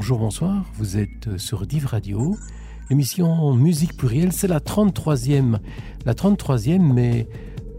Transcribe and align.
Bonjour, 0.00 0.20
bonsoir, 0.20 0.64
vous 0.74 0.96
êtes 0.96 1.38
sur 1.38 1.66
Div 1.66 1.86
Radio. 1.86 2.36
L'émission 2.88 3.52
Musique 3.54 3.96
plurielle, 3.96 4.32
c'est 4.32 4.46
la 4.46 4.60
33e. 4.60 5.58
La 6.06 6.14
33e, 6.14 6.78
mais 6.78 7.26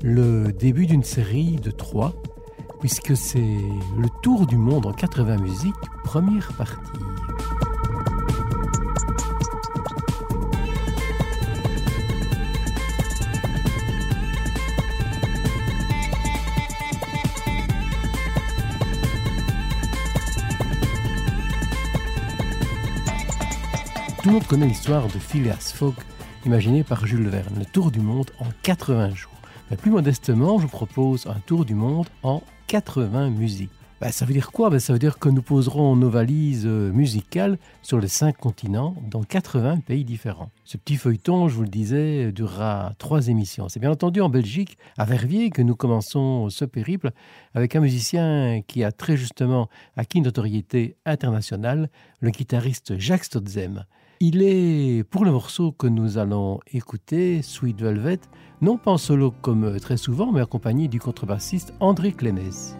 le 0.03 0.51
début 0.51 0.85
d'une 0.85 1.05
série 1.05 1.55
de 1.55 1.71
trois, 1.71 2.21
puisque 2.81 3.15
c'est 3.15 3.39
le 3.39 4.09
tour 4.21 4.47
du 4.47 4.57
monde 4.57 4.85
en 4.85 4.91
80 4.91 5.37
musiques, 5.37 5.73
première 6.03 6.51
partie. 6.57 7.08
Monde 24.39 24.47
connaît 24.47 24.67
l'histoire 24.67 25.05
de 25.07 25.19
Phileas 25.19 25.73
Fogg, 25.75 25.95
imaginé 26.45 26.85
par 26.85 27.05
Jules 27.05 27.27
Verne, 27.27 27.59
le 27.59 27.65
tour 27.65 27.91
du 27.91 27.99
monde 27.99 28.31
en 28.39 28.45
80 28.63 29.13
jours. 29.13 29.33
Mais 29.69 29.75
plus 29.75 29.91
modestement, 29.91 30.59
je 30.59 30.67
propose 30.67 31.27
un 31.27 31.41
tour 31.45 31.65
du 31.65 31.75
monde 31.75 32.07
en 32.23 32.41
80 32.67 33.31
musiques. 33.31 33.71
Ben, 33.99 34.11
ça 34.13 34.23
veut 34.23 34.31
dire 34.31 34.53
quoi? 34.53 34.69
Ben, 34.69 34.79
Ça 34.79 34.93
veut 34.93 34.99
dire 34.99 35.19
que 35.19 35.27
nous 35.27 35.41
poserons 35.41 35.97
nos 35.97 36.09
valises 36.09 36.65
euh, 36.65 36.89
musicales 36.93 37.57
sur 37.81 37.99
les 37.99 38.07
cinq 38.07 38.37
continents 38.37 38.95
dans 39.11 39.23
80 39.23 39.81
pays 39.81 40.05
différents. 40.05 40.51
Ce 40.63 40.77
petit 40.77 40.95
feuilleton, 40.95 41.49
je 41.49 41.55
vous 41.55 41.63
le 41.63 41.67
disais, 41.67 42.31
durera 42.31 42.93
trois 42.97 43.27
émissions. 43.27 43.67
C'est 43.67 43.81
bien 43.81 43.91
entendu 43.91 44.21
en 44.21 44.29
Belgique, 44.29 44.77
à 44.97 45.03
Verviers, 45.03 45.49
que 45.49 45.61
nous 45.61 45.75
commençons 45.75 46.49
ce 46.49 46.63
périple 46.63 47.11
avec 47.55 47.75
un 47.75 47.81
musicien 47.81 48.61
qui 48.65 48.85
a 48.85 48.93
très 48.93 49.17
justement 49.17 49.67
acquis 49.97 50.19
une 50.19 50.23
notoriété 50.23 50.95
internationale, 51.05 51.89
le 52.21 52.29
guitariste 52.29 52.97
Jacques 52.97 53.25
Stotzem. 53.25 53.83
Il 54.21 54.43
est, 54.43 55.05
pour 55.05 55.23
le 55.23 55.31
morceau 55.31 55.71
que 55.71 55.87
nous 55.87 56.17
allons 56.17 56.59
écouter, 56.73 57.41
Sweet 57.41 57.79
Velvet, 57.79 58.19
non 58.59 58.77
pas 58.77 58.91
en 58.91 58.97
solo 58.97 59.31
comme 59.41 59.79
très 59.79 59.95
souvent, 59.95 60.33
mais 60.33 60.41
accompagné 60.41 60.89
du 60.89 60.99
contrebassiste 60.99 61.73
André 61.79 62.11
Clénès. 62.11 62.75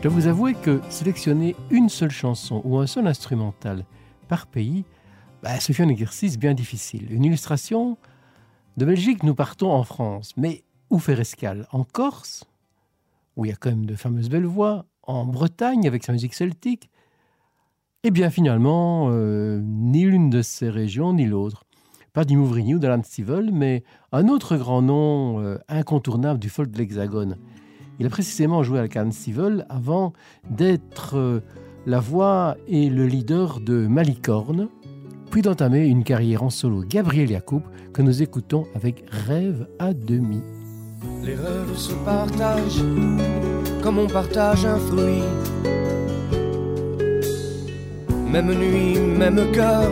Je 0.00 0.08
dois 0.08 0.14
vous 0.14 0.28
avouer 0.28 0.54
que 0.54 0.80
sélectionner 0.88 1.54
une 1.70 1.90
seule 1.90 2.10
chanson 2.10 2.62
ou 2.64 2.78
un 2.78 2.86
seul 2.86 3.06
instrumental 3.06 3.84
par 4.28 4.46
pays, 4.46 4.86
bah, 5.42 5.60
ce 5.60 5.74
fut 5.74 5.82
un 5.82 5.90
exercice 5.90 6.38
bien 6.38 6.54
difficile. 6.54 7.12
Une 7.12 7.26
illustration 7.26 7.98
de 8.78 8.86
Belgique, 8.86 9.22
nous 9.24 9.34
partons 9.34 9.70
en 9.70 9.84
France, 9.84 10.32
mais 10.38 10.64
ou 10.88 10.98
faire 11.00 11.20
escale? 11.20 11.66
En 11.70 11.84
Corse, 11.84 12.44
où 13.36 13.44
il 13.44 13.50
y 13.50 13.52
a 13.52 13.56
quand 13.56 13.68
même 13.68 13.84
de 13.84 13.94
fameuses 13.94 14.30
belles 14.30 14.46
voix, 14.46 14.86
en 15.02 15.26
Bretagne 15.26 15.86
avec 15.86 16.02
sa 16.02 16.12
musique 16.12 16.32
celtique, 16.32 16.88
eh 18.02 18.10
bien 18.10 18.30
finalement, 18.30 19.08
euh, 19.10 19.60
ni 19.62 20.06
l'une 20.06 20.30
de 20.30 20.40
ces 20.40 20.70
régions 20.70 21.12
ni 21.12 21.26
l'autre. 21.26 21.64
Pas 22.14 22.24
du 22.24 22.38
Mouvigny 22.38 22.74
ou 22.74 22.78
de 22.78 22.88
l'Anstival, 22.88 23.50
mais 23.52 23.84
un 24.12 24.28
autre 24.28 24.56
grand 24.56 24.80
nom 24.80 25.42
euh, 25.42 25.58
incontournable 25.68 26.40
du 26.40 26.48
folk 26.48 26.70
de 26.70 26.78
l'Hexagone. 26.78 27.36
Il 28.00 28.06
a 28.06 28.08
précisément 28.08 28.62
joué 28.62 28.78
avec 28.78 28.96
Anstival 28.96 29.66
avant 29.68 30.14
d'être 30.48 31.18
euh, 31.18 31.40
la 31.86 32.00
voix 32.00 32.56
et 32.66 32.88
le 32.88 33.06
leader 33.06 33.60
de 33.60 33.86
Malicorne, 33.86 34.68
puis 35.30 35.42
d'entamer 35.42 35.84
une 35.84 36.02
carrière 36.02 36.42
en 36.42 36.48
solo 36.48 36.82
Gabriel 36.82 37.30
Yacoub 37.30 37.62
que 37.92 38.00
nous 38.00 38.22
écoutons 38.22 38.66
avec 38.74 39.04
Rêve 39.10 39.68
à 39.78 39.92
demi. 39.92 40.40
Les 41.22 41.34
rêves 41.34 41.76
se 41.76 41.92
partagent 41.92 42.82
comme 43.82 43.98
on 43.98 44.06
partage 44.06 44.64
un 44.64 44.78
fruit. 44.78 45.22
Même 48.32 48.54
nuit, 48.54 48.98
même 48.98 49.52
cœur, 49.52 49.90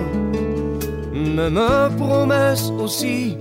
même 1.12 1.60
promesse 1.98 2.72
aussi. 2.78 3.36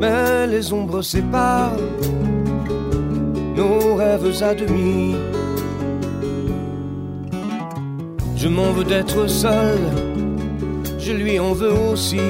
Mais 0.00 0.46
les 0.46 0.72
ombres 0.72 1.02
séparent 1.02 1.76
nos 3.56 3.94
rêves 3.96 4.42
à 4.42 4.54
demi. 4.54 5.16
Je 8.36 8.48
m'en 8.48 8.72
veux 8.72 8.84
d'être 8.84 9.26
seul, 9.28 9.78
je 10.98 11.12
lui 11.12 11.38
en 11.38 11.52
veux 11.52 11.72
aussi 11.72 12.20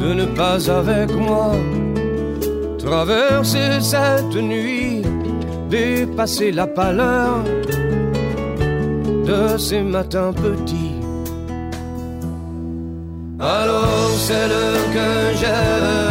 de 0.00 0.14
ne 0.14 0.24
pas 0.24 0.70
avec 0.70 1.14
moi 1.14 1.52
traverser 2.78 3.80
cette 3.80 4.34
nuit, 4.34 5.02
dépasser 5.68 6.50
la 6.50 6.66
pâleur 6.66 7.44
de 9.24 9.56
ces 9.58 9.82
matins 9.82 10.32
petits. 10.32 10.96
Alors 13.38 14.10
celle 14.16 14.50
que 14.94 15.08
j'aime 15.38 16.09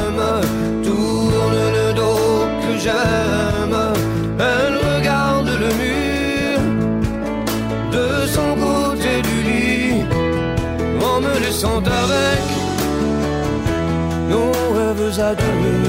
rêves 15.20 15.26
à 15.26 15.36
demi 15.36 15.80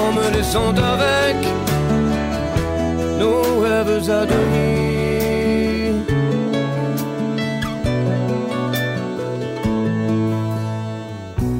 en 0.00 0.12
me 0.12 0.36
laissant 0.36 0.70
avec 0.70 1.36
nos 3.18 3.60
rêves 3.60 4.10
à 4.10 4.26
demi. 4.26 4.64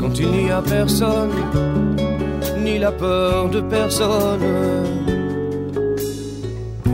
Quand 0.01 0.19
il 0.19 0.31
n'y 0.31 0.51
a 0.51 0.63
personne, 0.63 1.31
ni 2.59 2.79
la 2.79 2.93
peur 2.93 3.49
de 3.51 3.61
personne, 3.61 4.47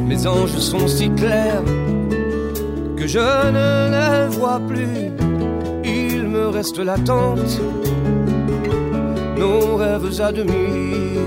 mes 0.09 0.27
anges 0.27 0.59
sont 0.59 0.89
si 0.89 1.11
clairs 1.11 1.65
que 2.97 3.07
je 3.07 3.19
ne 3.19 3.91
les 3.95 4.37
vois 4.37 4.61
plus. 4.69 5.11
Me 6.31 6.47
reste 6.47 6.79
l'attente, 6.79 7.61
nos 9.41 9.77
rêves 9.77 10.21
à 10.21 10.31
demi. 10.33 11.19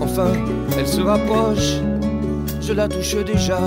Enfin, 0.00 0.32
elle 0.76 0.86
se 0.86 1.02
rapproche, 1.02 1.70
je 2.60 2.72
la 2.72 2.88
touche 2.88 3.16
déjà. 3.32 3.60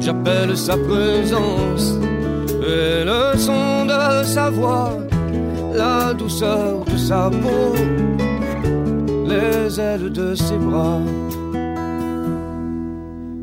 J'appelle 0.00 0.56
sa 0.56 0.76
présence 0.76 1.86
et 2.74 3.04
le 3.10 3.36
son 3.46 3.86
de 3.92 4.24
sa 4.34 4.50
voix, 4.50 4.92
la 5.74 6.14
douceur 6.14 6.84
de 6.92 6.96
sa 6.96 7.30
peau, 7.42 7.66
les 9.32 9.80
ailes 9.80 10.10
de 10.12 10.34
ses 10.34 10.58
bras. 10.66 11.00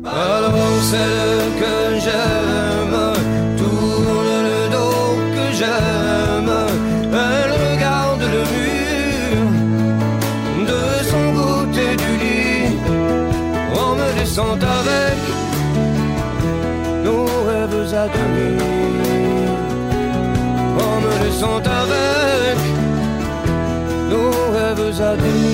Alors 0.04 0.74
celle 0.90 1.48
que 1.60 1.74
j'aime 2.04 3.11
Elle 5.64 7.52
regarde 7.66 8.22
le 8.36 8.42
mur 8.54 9.42
de 10.66 10.82
son 11.10 11.26
côté 11.40 11.86
du 12.02 12.12
lit 12.22 12.66
en 13.78 13.94
me 13.94 14.08
laissant 14.18 14.54
avec 14.54 15.18
nos 17.04 17.24
rêves 17.48 17.94
à 17.94 18.06
demi. 18.16 18.50
En 20.88 20.96
me 21.04 21.12
laissant 21.24 21.62
avec 21.82 22.58
nos 24.10 24.30
rêves 24.52 25.00
à 25.00 25.16
demi. 25.16 25.51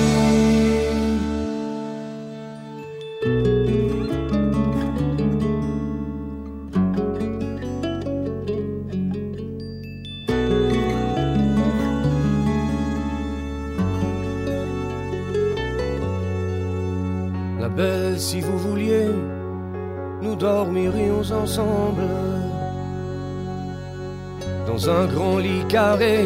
Dans 24.67 24.89
un 24.89 25.05
grand 25.07 25.39
lit 25.39 25.65
carré, 25.67 26.25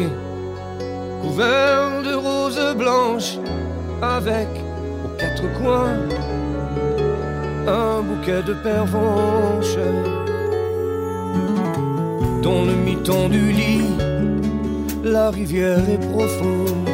couvert 1.22 2.02
de 2.02 2.14
roses 2.14 2.74
blanches, 2.76 3.38
avec 4.02 4.48
aux 5.04 5.16
quatre 5.18 5.46
coins 5.58 5.98
un 7.66 8.02
bouquet 8.02 8.42
de 8.42 8.54
pervenches. 8.54 9.78
Dans 12.42 12.64
le 12.64 12.74
mi-temps 12.74 13.28
du 13.30 13.52
lit, 13.52 13.96
la 15.02 15.30
rivière 15.30 15.88
est 15.88 16.06
profonde. 16.12 16.90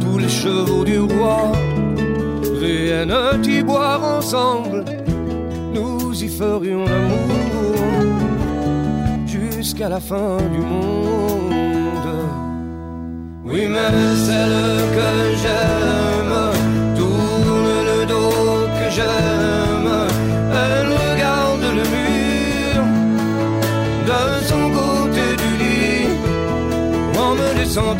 Tous 0.00 0.18
les 0.18 0.28
chevaux 0.28 0.84
du 0.84 0.98
roi 1.00 1.52
viennent 2.60 3.44
y 3.44 3.62
boire 3.62 4.04
ensemble, 4.18 4.84
ferions 6.38 6.84
l'amour 6.84 7.32
jusqu'à 9.26 9.88
la 9.88 10.00
fin 10.00 10.36
du 10.54 10.58
monde. 10.58 12.08
Oui, 13.44 13.62
mais 13.74 13.92
celle 14.26 14.82
que 14.96 15.10
j'aime 15.42 16.36
tourne 16.98 17.50
le 17.90 18.06
dos 18.06 18.66
que 18.78 18.86
j'aime, 18.96 19.92
elle 20.62 20.88
regarde 21.04 21.66
le 21.78 21.84
mur 21.96 22.82
de 24.10 24.22
son 24.50 24.64
côté 24.80 25.24
du 25.42 25.50
lit 25.62 26.08
en 27.18 27.34
me 27.34 27.48
laissant 27.58 27.94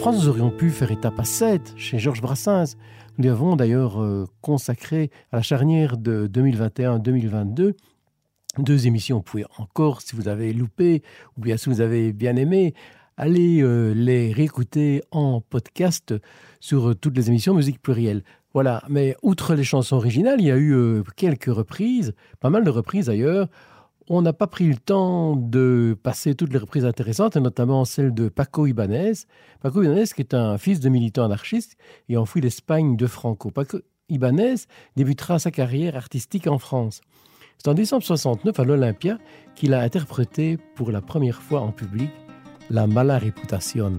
France, 0.00 0.24
nous 0.24 0.28
aurions 0.30 0.50
pu 0.50 0.70
faire 0.70 0.90
étape 0.90 1.20
à 1.20 1.24
7 1.24 1.74
chez 1.76 1.98
Georges 1.98 2.22
Brassens. 2.22 2.78
Nous 3.18 3.24
lui 3.24 3.28
avons 3.28 3.54
d'ailleurs 3.54 4.00
euh, 4.00 4.24
consacré 4.40 5.10
à 5.30 5.36
la 5.36 5.42
charnière 5.42 5.98
de 5.98 6.26
2021-2022 6.26 7.74
deux 8.56 8.86
émissions. 8.86 9.18
Vous 9.18 9.22
pouvez 9.22 9.44
encore, 9.58 10.00
si 10.00 10.16
vous 10.16 10.28
avez 10.28 10.54
loupé, 10.54 11.02
ou 11.36 11.42
bien 11.42 11.58
si 11.58 11.68
vous 11.68 11.82
avez 11.82 12.14
bien 12.14 12.36
aimé, 12.36 12.72
aller 13.18 13.60
euh, 13.60 13.92
les 13.92 14.32
réécouter 14.32 15.02
en 15.10 15.42
podcast 15.42 16.14
sur 16.60 16.96
toutes 16.96 17.14
les 17.14 17.28
émissions 17.28 17.52
Musique 17.52 17.82
Plurielle. 17.82 18.22
Voilà, 18.54 18.82
mais 18.88 19.16
outre 19.22 19.54
les 19.54 19.64
chansons 19.64 19.96
originales, 19.96 20.40
il 20.40 20.46
y 20.46 20.50
a 20.50 20.56
eu 20.56 20.72
euh, 20.72 21.02
quelques 21.14 21.54
reprises, 21.54 22.14
pas 22.40 22.48
mal 22.48 22.64
de 22.64 22.70
reprises 22.70 23.06
d'ailleurs. 23.06 23.48
On 24.12 24.22
n'a 24.22 24.32
pas 24.32 24.48
pris 24.48 24.66
le 24.66 24.74
temps 24.74 25.36
de 25.36 25.96
passer 26.02 26.34
toutes 26.34 26.52
les 26.52 26.58
reprises 26.58 26.84
intéressantes, 26.84 27.36
et 27.36 27.40
notamment 27.40 27.84
celle 27.84 28.12
de 28.12 28.28
Paco 28.28 28.66
Ibanez. 28.66 29.12
Paco 29.60 29.84
Ibanez, 29.84 30.06
qui 30.06 30.20
est 30.20 30.34
un 30.34 30.58
fils 30.58 30.80
de 30.80 30.88
militant 30.88 31.24
anarchiste 31.24 31.76
et 32.08 32.16
enfui 32.16 32.40
l'Espagne 32.40 32.96
de 32.96 33.06
Franco. 33.06 33.52
Paco 33.52 33.78
Ibanez 34.08 34.56
débutera 34.96 35.38
sa 35.38 35.52
carrière 35.52 35.94
artistique 35.94 36.48
en 36.48 36.58
France. 36.58 37.02
C'est 37.56 37.68
en 37.68 37.74
décembre 37.74 38.02
69 38.02 38.58
à 38.58 38.64
l'Olympia 38.64 39.16
qu'il 39.54 39.74
a 39.74 39.80
interprété 39.80 40.58
pour 40.74 40.90
la 40.90 41.02
première 41.02 41.40
fois 41.40 41.60
en 41.60 41.70
public 41.70 42.10
La 42.68 42.88
mala 42.88 43.16
reputación. 43.16 43.96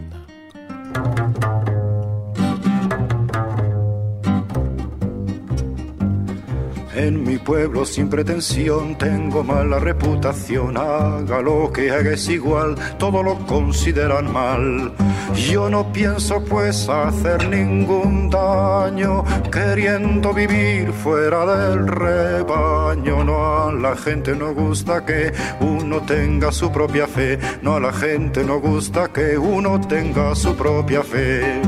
En 6.94 7.24
mi 7.24 7.38
pueblo 7.38 7.86
sin 7.86 8.10
pretensión 8.10 8.98
tengo 8.98 9.46
mala 9.46 9.80
reputación, 9.80 10.76
haga 10.76 11.42
lo 11.42 11.72
que 11.72 11.90
haga 11.90 12.12
es 12.12 12.28
igual, 12.28 12.76
todo 12.98 13.24
lo 13.24 13.38
consideran 13.46 14.32
mal. 14.32 14.92
Yo 15.34 15.70
no 15.70 15.94
pienso 15.94 16.44
pues 16.44 16.90
hacer 16.90 17.48
ningún 17.48 18.30
daño, 18.30 19.24
queriendo 19.50 20.34
vivir 20.34 20.92
fuera 20.92 21.46
del 21.46 21.88
rebaño. 21.88 23.24
No 23.24 23.68
a 23.68 23.72
la 23.72 23.96
gente 23.96 24.36
no 24.36 24.54
gusta 24.54 25.06
que 25.06 25.32
uno 25.62 26.02
tenga 26.02 26.52
su 26.52 26.74
propia 26.74 27.08
fe, 27.08 27.40
no 27.62 27.76
a 27.76 27.80
la 27.80 27.94
gente 27.94 28.44
no 28.44 28.60
gusta 28.60 29.08
que 29.08 29.38
uno 29.38 29.80
tenga 29.80 30.36
su 30.36 30.56
propia 30.58 31.04
fe. 31.04 31.62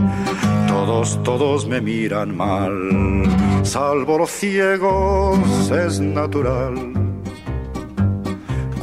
Todos, 0.86 1.24
todos 1.24 1.66
me 1.66 1.80
miran 1.80 2.36
mal, 2.36 2.74
salvo 3.63 4.18
los 4.18 4.30
ciegos, 4.30 5.72
es 5.72 6.02
natural 6.02 7.03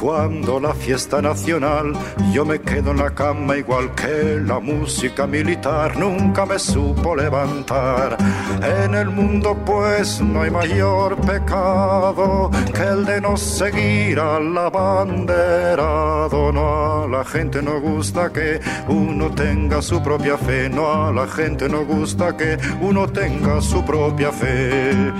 cuando 0.00 0.58
la 0.58 0.72
fiesta 0.72 1.20
nacional 1.20 1.92
yo 2.32 2.46
me 2.46 2.60
quedo 2.60 2.92
en 2.92 2.96
la 2.98 3.10
cama 3.10 3.56
igual 3.58 3.94
que 3.94 4.40
la 4.40 4.58
música 4.58 5.26
militar 5.26 5.96
nunca 5.98 6.46
me 6.46 6.58
supo 6.58 7.14
levantar. 7.14 8.16
En 8.62 8.94
el 8.94 9.10
mundo 9.10 9.54
pues 9.66 10.22
no 10.22 10.42
hay 10.42 10.50
mayor 10.50 11.16
pecado 11.16 12.50
que 12.74 12.82
el 12.82 13.04
de 13.04 13.20
no 13.20 13.36
seguir 13.36 14.18
al 14.18 14.56
abanderado. 14.56 16.50
No 16.52 17.04
a 17.04 17.08
la 17.08 17.24
gente 17.24 17.60
no 17.60 17.78
gusta 17.80 18.32
que 18.32 18.58
uno 18.88 19.30
tenga 19.32 19.82
su 19.82 20.02
propia 20.02 20.38
fe, 20.38 20.70
no 20.70 20.90
a 20.90 21.12
la 21.12 21.26
gente 21.26 21.68
no 21.68 21.84
gusta 21.84 22.34
que 22.36 22.56
uno 22.80 23.06
tenga 23.06 23.60
su 23.60 23.84
propia 23.84 24.32
fe. 24.32 25.12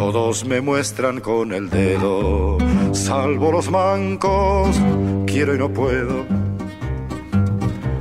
Todos 0.00 0.46
me 0.46 0.62
muestran 0.62 1.20
con 1.20 1.52
el 1.52 1.68
dedo, 1.68 2.56
salvo 2.92 3.52
los 3.52 3.70
mancos, 3.70 4.74
quiero 5.26 5.54
y 5.54 5.58
no 5.58 5.68
puedo 5.68 6.24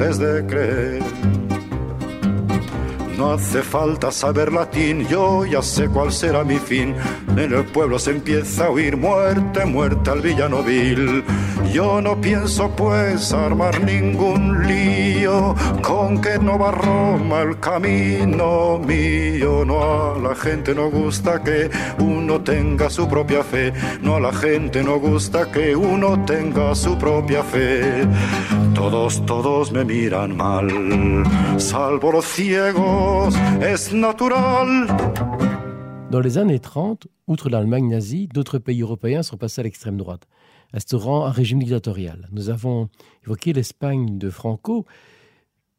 es 0.00 0.18
de 0.18 0.44
creer. 0.46 1.45
No 3.16 3.32
hace 3.32 3.62
falta 3.62 4.12
saber 4.12 4.52
latín, 4.52 5.06
yo 5.08 5.46
ya 5.46 5.62
sé 5.62 5.88
cuál 5.88 6.12
será 6.12 6.44
mi 6.44 6.58
fin. 6.58 6.94
En 7.30 7.52
el 7.52 7.64
pueblo 7.64 7.98
se 7.98 8.10
empieza 8.10 8.66
a 8.66 8.70
oír 8.70 8.96
muerte, 8.96 9.64
muerte 9.64 10.10
al 10.10 10.20
villano 10.20 10.62
vil. 10.62 11.24
Yo 11.72 12.00
no 12.00 12.20
pienso 12.20 12.70
pues 12.70 13.32
armar 13.32 13.82
ningún 13.82 14.66
lío, 14.66 15.54
con 15.82 16.20
que 16.20 16.38
no 16.38 16.58
va 16.58 16.70
Roma 16.72 17.42
el 17.42 17.58
camino 17.58 18.78
mío. 18.78 19.64
No 19.64 19.82
a 19.82 20.18
la 20.18 20.34
gente 20.34 20.74
no 20.74 20.90
gusta 20.90 21.42
que 21.42 21.70
uno 21.98 22.40
tenga 22.42 22.90
su 22.90 23.08
propia 23.08 23.42
fe, 23.42 23.72
no 24.02 24.16
a 24.16 24.20
la 24.20 24.32
gente 24.32 24.82
no 24.82 24.98
gusta 24.98 25.50
que 25.50 25.74
uno 25.74 26.24
tenga 26.24 26.74
su 26.74 26.96
propia 26.98 27.42
fe. 27.42 28.06
Todos, 28.74 29.24
todos 29.24 29.72
me 29.72 29.84
miran 29.84 30.36
mal, 30.36 30.68
salvo 31.56 32.12
los 32.12 32.26
ciegos, 32.26 33.05
Dans 36.10 36.20
les 36.20 36.38
années 36.38 36.58
30, 36.58 37.06
outre 37.28 37.48
l'Allemagne 37.50 37.88
nazie, 37.88 38.26
d'autres 38.26 38.58
pays 38.58 38.82
européens 38.82 39.22
sont 39.22 39.36
passés 39.36 39.60
à 39.60 39.64
l'extrême 39.64 39.96
droite, 39.96 40.26
instaurant 40.72 41.24
un 41.24 41.30
régime 41.30 41.60
dictatorial. 41.62 42.28
Nous 42.32 42.50
avons 42.50 42.88
évoqué 43.24 43.52
l'Espagne 43.52 44.18
de 44.18 44.28
Franco, 44.28 44.86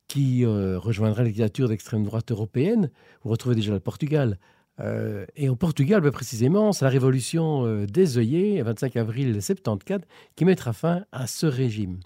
qui 0.07 0.45
euh, 0.45 0.79
rejoindrait 0.79 1.23
la 1.23 1.29
dictature 1.29 1.67
d'extrême 1.67 2.05
droite 2.05 2.31
européenne. 2.31 2.91
Vous 3.23 3.31
retrouvez 3.31 3.55
déjà 3.55 3.73
le 3.73 3.81
Portugal. 3.81 4.39
Euh, 4.79 5.25
et 5.35 5.49
au 5.49 5.55
Portugal, 5.55 6.09
précisément, 6.11 6.71
c'est 6.71 6.85
la 6.85 6.91
révolution 6.91 7.83
des 7.85 8.17
œillets, 8.17 8.61
25 8.61 8.95
avril 8.95 9.33
74, 9.33 10.01
qui 10.35 10.45
mettra 10.45 10.71
fin 10.71 11.03
à 11.11 11.27
ce 11.27 11.45
régime. 11.45 11.99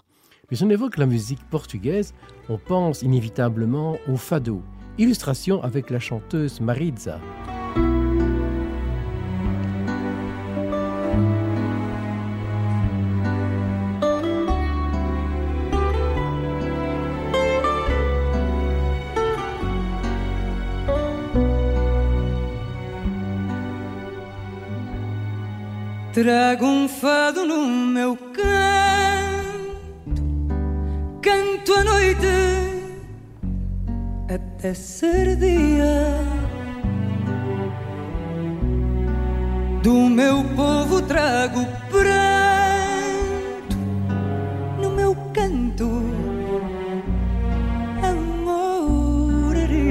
Mais 0.50 0.56
si 0.56 0.64
on 0.64 0.70
évoque 0.70 0.98
la 0.98 1.06
musique 1.06 1.48
portugaise, 1.48 2.12
on 2.48 2.58
pense 2.58 3.02
inévitablement 3.02 3.98
au 4.08 4.16
fado. 4.16 4.62
Illustration 4.98 5.62
avec 5.62 5.90
la 5.90 5.98
chanteuse 5.98 6.60
Maritza. 6.60 7.20
Trago 26.12 26.66
um 26.66 26.88
fado 26.88 27.46
no 27.46 27.66
meu 27.66 28.16
canto, 28.16 30.22
canto 31.22 31.72
a 31.72 31.84
noite 31.84 32.71
até 34.34 34.72
ser 34.74 35.36
dia. 35.36 36.18
Do 39.82 39.94
meu 39.94 40.44
povo 40.56 41.02
trago 41.02 41.66
pranto 41.90 43.76
no 44.80 44.90
meu 44.90 45.14
canto, 45.34 45.90
amoraria. 48.02 49.82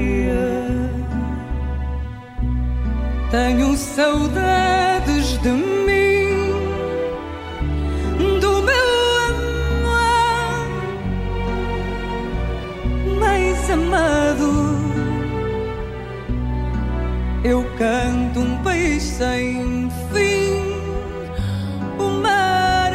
Tenho 3.30 3.76
saudades 3.76 5.38
de 5.42 5.50
mim, 5.50 6.01
amado. 13.92 14.50
Eu 17.44 17.64
canto 17.76 18.40
um 18.40 18.62
país 18.62 19.02
sem 19.02 19.90
fim, 20.12 20.74
o 21.98 22.08
mar, 22.22 22.92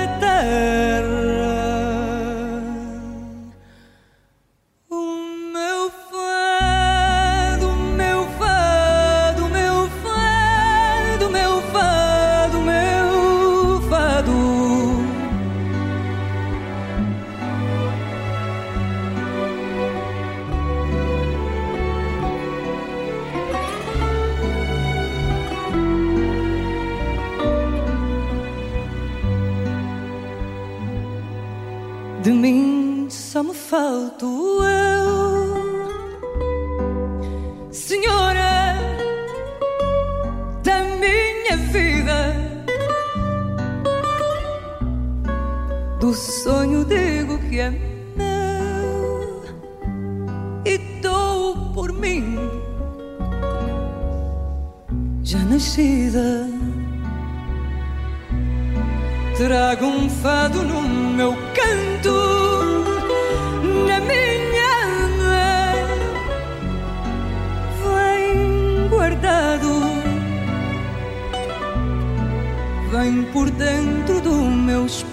mim 32.33 33.07
só 33.09 33.43
me 33.43 33.53
falto 33.53 34.25
eu, 34.63 35.77
Senhora 37.71 38.75
da 40.63 40.83
minha 40.83 41.57
vida. 41.71 42.35
Do 45.99 46.13
sonho 46.13 46.83
digo 46.85 47.37
que 47.49 47.59
é 47.59 47.69
meu 47.69 49.43
e 50.65 50.77
dou 51.01 51.71
por 51.73 51.93
mim 51.93 52.37
já 55.23 55.39
nascida. 55.39 56.47
Trago 59.37 59.85
um 59.85 60.09
fado 60.09 60.63
no 60.63 60.81
meu 60.81 61.46
vem 72.97 73.23
por 73.25 73.47
dentro 73.51 74.19
do 74.21 74.33
meu 74.33 74.87
espanto, 74.87 75.06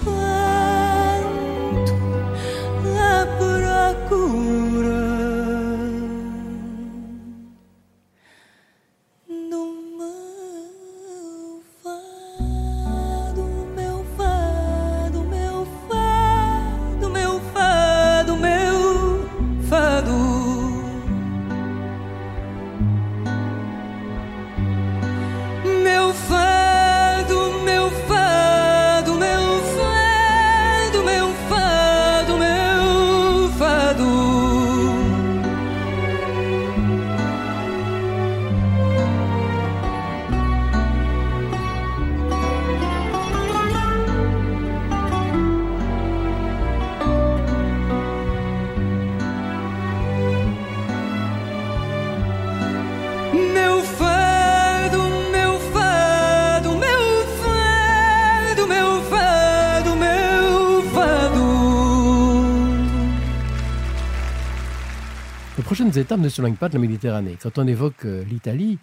Prochaines 65.95 66.07
étapes 66.07 66.19
ne 66.19 66.27
s'éloignent 66.27 66.57
pas 66.57 66.67
de 66.67 66.73
la 66.73 66.81
Méditerranée. 66.81 67.37
Quand 67.41 67.57
on 67.57 67.65
évoque 67.65 68.03
euh, 68.03 68.25
l'Italie, 68.25 68.79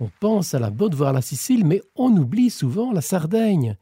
on 0.00 0.10
pense 0.20 0.52
à 0.52 0.58
la 0.58 0.68
botte, 0.68 0.94
voire 0.94 1.14
la 1.14 1.22
Sicile, 1.22 1.64
mais 1.64 1.80
on 1.96 2.14
oublie 2.14 2.50
souvent 2.50 2.92
la 2.92 3.00
Sardaigne. 3.00 3.78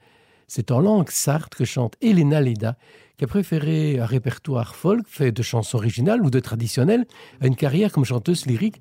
C'est 0.46 0.70
en 0.70 0.78
langue 0.78 1.10
sarde 1.10 1.52
que 1.52 1.64
chante 1.64 1.96
Elena 2.00 2.40
Leda, 2.40 2.76
qui 3.16 3.24
a 3.24 3.26
préféré 3.26 3.98
un 3.98 4.06
répertoire 4.06 4.76
folk 4.76 5.08
fait 5.08 5.32
de 5.32 5.42
chansons 5.42 5.78
originales 5.78 6.22
ou 6.22 6.30
de 6.30 6.38
traditionnelles 6.38 7.06
à 7.40 7.48
une 7.48 7.56
carrière 7.56 7.90
comme 7.90 8.04
chanteuse 8.04 8.46
lyrique 8.46 8.80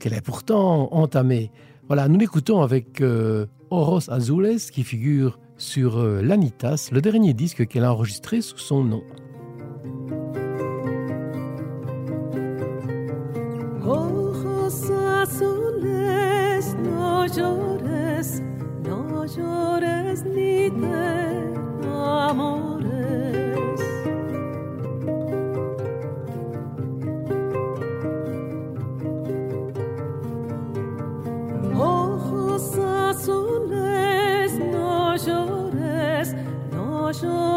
qu'elle 0.00 0.14
a 0.14 0.20
pourtant 0.20 0.92
entamée. 0.92 1.52
Voilà, 1.86 2.08
nous 2.08 2.18
l'écoutons 2.18 2.60
avec 2.60 3.00
euh, 3.02 3.46
Oros 3.70 4.10
Azules 4.10 4.58
qui 4.72 4.82
figure 4.82 5.38
sur 5.58 5.98
euh, 5.98 6.22
Lanitas, 6.22 6.88
le 6.90 7.00
dernier 7.00 7.34
disque 7.34 7.68
qu'elle 7.68 7.84
a 7.84 7.92
enregistré 7.92 8.40
sous 8.40 8.58
son 8.58 8.82
nom. 8.82 9.04
Ojos 13.84 14.90
azules, 14.90 16.76
no 16.76 17.26
llores, 17.26 18.40
no 18.84 19.24
llores 19.26 20.24
ni 20.24 20.70
te 20.70 21.52
amores. 22.28 23.80
Ojos 31.74 32.78
azules, 32.78 34.58
no 34.60 35.16
llores, 35.16 36.36
no 36.72 37.10
llores 37.10 37.51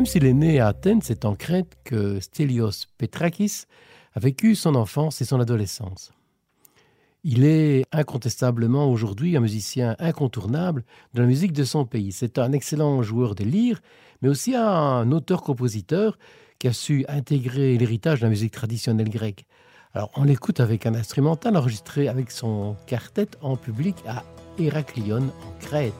Même 0.00 0.06
s'il 0.06 0.24
est 0.24 0.32
né 0.32 0.60
à 0.60 0.68
Athènes, 0.68 1.02
c'est 1.02 1.26
en 1.26 1.34
Crète 1.34 1.76
que 1.84 2.20
Stelios 2.20 2.86
Petrakis 2.96 3.64
a 4.14 4.20
vécu 4.20 4.54
son 4.54 4.74
enfance 4.74 5.20
et 5.20 5.26
son 5.26 5.40
adolescence. 5.40 6.14
Il 7.22 7.44
est 7.44 7.84
incontestablement 7.92 8.90
aujourd'hui 8.90 9.36
un 9.36 9.40
musicien 9.40 9.96
incontournable 9.98 10.86
de 11.12 11.20
la 11.20 11.26
musique 11.26 11.52
de 11.52 11.64
son 11.64 11.84
pays. 11.84 12.12
C'est 12.12 12.38
un 12.38 12.52
excellent 12.52 13.02
joueur 13.02 13.34
de 13.34 13.44
lyre, 13.44 13.82
mais 14.22 14.30
aussi 14.30 14.56
un 14.56 15.12
auteur-compositeur 15.12 16.18
qui 16.58 16.68
a 16.68 16.72
su 16.72 17.04
intégrer 17.06 17.76
l'héritage 17.76 18.20
de 18.20 18.24
la 18.24 18.30
musique 18.30 18.52
traditionnelle 18.52 19.10
grecque. 19.10 19.44
Alors 19.92 20.10
on 20.16 20.24
l'écoute 20.24 20.60
avec 20.60 20.86
un 20.86 20.94
instrumental 20.94 21.58
enregistré 21.58 22.08
avec 22.08 22.30
son 22.30 22.74
quartet 22.86 23.28
en 23.42 23.58
public 23.58 23.96
à 24.06 24.24
Héraclion 24.58 25.30
en 25.46 25.58
Crète. 25.60 25.92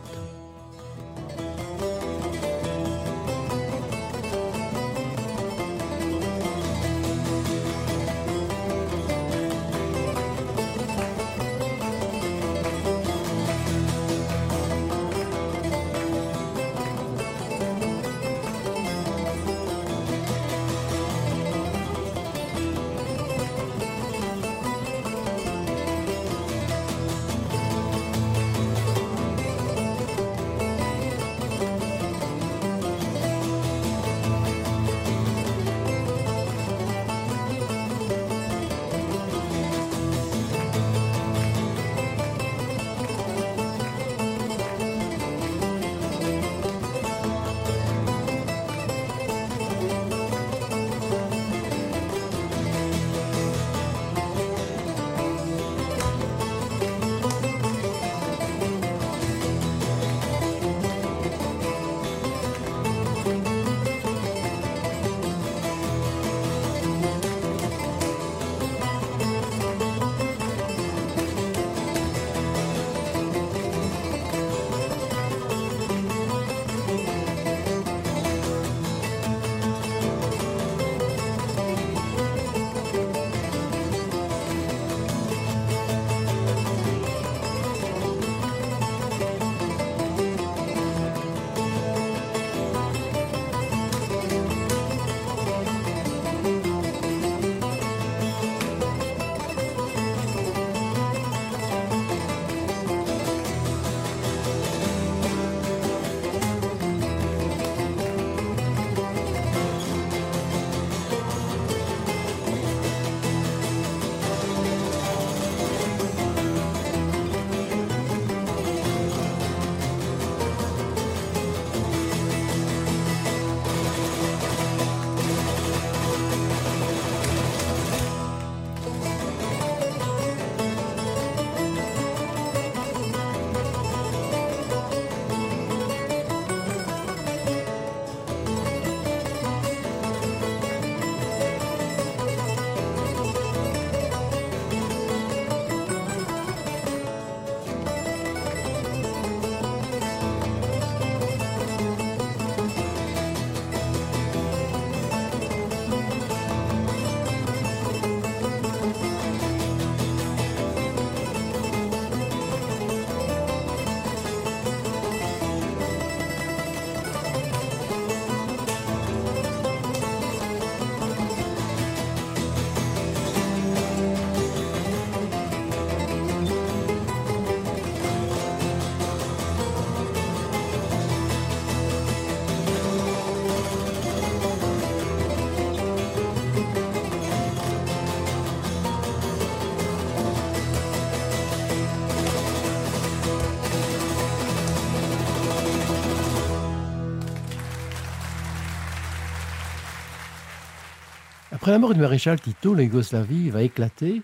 Après 201.70 201.76
la 201.76 201.86
mort 201.86 201.94
du 201.94 202.00
maréchal 202.00 202.40
Tito, 202.40 202.74
la 202.74 202.82
Yougoslavie 202.82 203.48
va 203.48 203.62
éclater, 203.62 204.22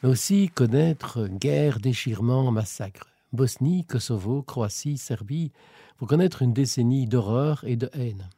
mais 0.00 0.08
aussi 0.08 0.48
connaître 0.48 1.26
guerre, 1.26 1.80
déchirement, 1.80 2.52
massacre. 2.52 3.08
Bosnie, 3.32 3.84
Kosovo, 3.84 4.42
Croatie, 4.42 4.96
Serbie 4.96 5.50
vont 5.98 6.06
connaître 6.06 6.42
une 6.42 6.52
décennie 6.52 7.08
d'horreur 7.08 7.64
et 7.66 7.74
de 7.74 7.90
haine. 7.94 8.30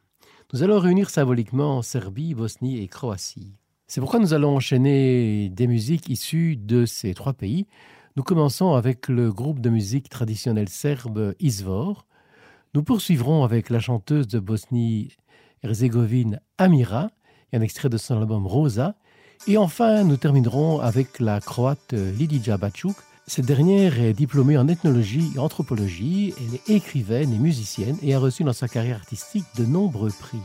Nous 0.51 0.63
allons 0.63 0.79
réunir 0.79 1.11
symboliquement 1.11 1.83
Serbie, 1.83 2.33
Bosnie 2.33 2.81
et 2.81 2.87
Croatie. 2.87 3.53
C'est 3.85 4.01
pourquoi 4.01 4.19
nous 4.19 4.33
allons 4.33 4.55
enchaîner 4.55 5.49
des 5.49 5.67
musiques 5.67 6.09
issues 6.09 6.57
de 6.57 6.87
ces 6.87 7.13
trois 7.13 7.33
pays. 7.33 7.67
Nous 8.15 8.23
commençons 8.23 8.73
avec 8.73 9.07
le 9.07 9.31
groupe 9.31 9.59
de 9.59 9.69
musique 9.69 10.09
traditionnelle 10.09 10.69
serbe 10.69 11.35
Izvor. 11.39 12.07
Nous 12.73 12.81
poursuivrons 12.81 13.43
avec 13.43 13.69
la 13.69 13.79
chanteuse 13.79 14.27
de 14.27 14.39
Bosnie-Herzégovine 14.39 16.41
Amira 16.57 17.11
un 17.53 17.61
extrait 17.61 17.89
de 17.89 17.97
son 17.97 18.17
album 18.17 18.45
Rosa. 18.45 18.95
Et 19.47 19.57
enfin, 19.57 20.03
nous 20.03 20.17
terminerons 20.17 20.79
avec 20.79 21.19
la 21.19 21.39
croate 21.39 21.93
Lidija 21.93 22.57
Bachuk. 22.57 22.95
Cette 23.27 23.45
dernière 23.45 23.99
est 23.99 24.13
diplômée 24.13 24.57
en 24.57 24.67
ethnologie 24.67 25.31
et 25.35 25.39
anthropologie. 25.39 26.33
Elle 26.37 26.55
est 26.55 26.75
écrivaine 26.77 27.33
et 27.33 27.37
musicienne 27.37 27.97
et 28.01 28.15
a 28.15 28.19
reçu 28.19 28.43
dans 28.43 28.53
sa 28.53 28.67
carrière 28.67 28.97
artistique 28.97 29.45
de 29.57 29.65
nombreux 29.65 30.11
prix. 30.11 30.39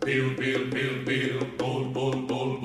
Bill, 0.00 0.34
Bill, 0.34 0.70
Bill, 0.70 1.04
Bill, 1.04 1.46
bol, 1.58 1.84
bol, 1.92 2.14
bol, 2.26 2.59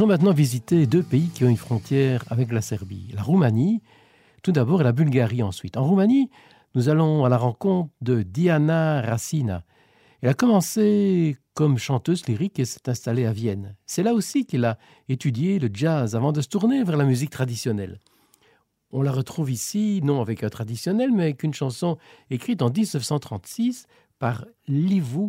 allons 0.00 0.06
maintenant 0.06 0.32
visiter 0.32 0.86
deux 0.86 1.02
pays 1.02 1.28
qui 1.28 1.44
ont 1.44 1.50
une 1.50 1.58
frontière 1.58 2.24
avec 2.30 2.52
la 2.52 2.62
Serbie. 2.62 3.12
La 3.12 3.22
Roumanie, 3.22 3.82
tout 4.42 4.50
d'abord, 4.50 4.80
et 4.80 4.84
la 4.84 4.92
Bulgarie 4.92 5.42
ensuite. 5.42 5.76
En 5.76 5.84
Roumanie, 5.84 6.30
nous 6.74 6.88
allons 6.88 7.26
à 7.26 7.28
la 7.28 7.36
rencontre 7.36 7.90
de 8.00 8.22
Diana 8.22 9.02
Racina. 9.02 9.62
Elle 10.22 10.30
a 10.30 10.34
commencé 10.34 11.36
comme 11.52 11.76
chanteuse 11.76 12.26
lyrique 12.28 12.58
et 12.58 12.64
s'est 12.64 12.88
installée 12.88 13.26
à 13.26 13.34
Vienne. 13.34 13.76
C'est 13.84 14.02
là 14.02 14.14
aussi 14.14 14.46
qu'elle 14.46 14.64
a 14.64 14.78
étudié 15.10 15.58
le 15.58 15.68
jazz 15.70 16.16
avant 16.16 16.32
de 16.32 16.40
se 16.40 16.48
tourner 16.48 16.82
vers 16.82 16.96
la 16.96 17.04
musique 17.04 17.28
traditionnelle. 17.28 17.98
On 18.92 19.02
la 19.02 19.12
retrouve 19.12 19.50
ici, 19.50 20.00
non 20.02 20.22
avec 20.22 20.42
un 20.42 20.48
traditionnel, 20.48 21.12
mais 21.12 21.24
avec 21.24 21.42
une 21.42 21.52
chanson 21.52 21.98
écrite 22.30 22.62
en 22.62 22.70
1936 22.70 23.86
par 24.18 24.46
Livu 24.66 25.28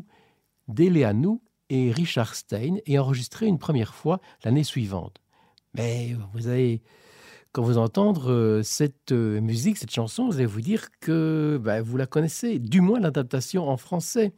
Deleanu 0.70 1.42
et 1.72 1.90
Richard 1.90 2.36
Stein 2.36 2.76
et 2.86 3.00
enregistrée 3.00 3.48
une 3.48 3.58
première 3.58 3.96
fois 3.96 4.20
l'année 4.44 4.66
suivante. 4.66 5.22
Mais 5.74 6.18
vous 6.34 6.50
allez, 6.50 6.82
quand 7.54 7.64
vous 7.64 7.78
entendre 7.78 8.30
euh, 8.30 8.62
cette 8.62 9.14
euh, 9.14 9.40
musique, 9.40 9.78
cette 9.78 9.94
chanson, 9.94 10.28
vous 10.28 10.36
allez 10.36 10.46
vous 10.46 10.60
dire 10.60 10.90
que 11.00 11.58
ben, 11.64 11.82
vous 11.82 11.96
la 11.96 12.08
connaissez, 12.08 12.60
du 12.60 12.82
moins 12.82 13.00
l'adaptation 13.00 13.70
en 13.70 13.78
français. 13.78 14.34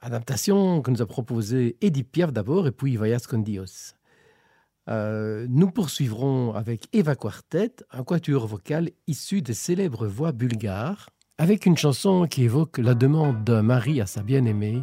Adaptation 0.00 0.82
que 0.82 0.90
nous 0.90 1.00
a 1.00 1.06
proposée 1.06 1.78
Edith 1.80 2.10
Piaf 2.12 2.34
d'abord 2.34 2.66
et 2.66 2.72
puis 2.72 2.98
Vayas 2.98 3.24
con 3.26 3.38
Dios. 3.38 3.94
Euh, 4.90 5.46
nous 5.48 5.70
poursuivrons 5.70 6.52
avec 6.52 6.86
Eva 6.92 7.14
Quartet, 7.14 7.76
un 7.90 8.04
quatuor 8.04 8.46
vocal 8.46 8.90
issu 9.06 9.40
des 9.40 9.54
célèbres 9.54 10.06
voix 10.06 10.32
bulgares, 10.32 11.08
avec 11.38 11.64
une 11.64 11.78
chanson 11.78 12.26
qui 12.26 12.42
évoque 12.42 12.76
la 12.76 12.92
demande 12.92 13.42
d'un 13.42 13.62
mari 13.62 14.02
à 14.02 14.06
sa 14.06 14.22
bien-aimée 14.22 14.82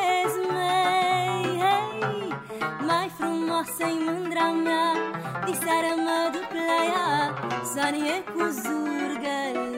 mai 2.87 3.11
frumoasă-i 3.17 3.97
mândra 4.05 4.51
mea 4.51 4.91
Diseară 5.45 5.93
mă 6.05 6.19
duc 6.33 6.49
la 6.67 6.79
ea 6.93 7.11
Soanie 7.73 8.23
cu 8.33 8.43
zurgăl 8.61 9.70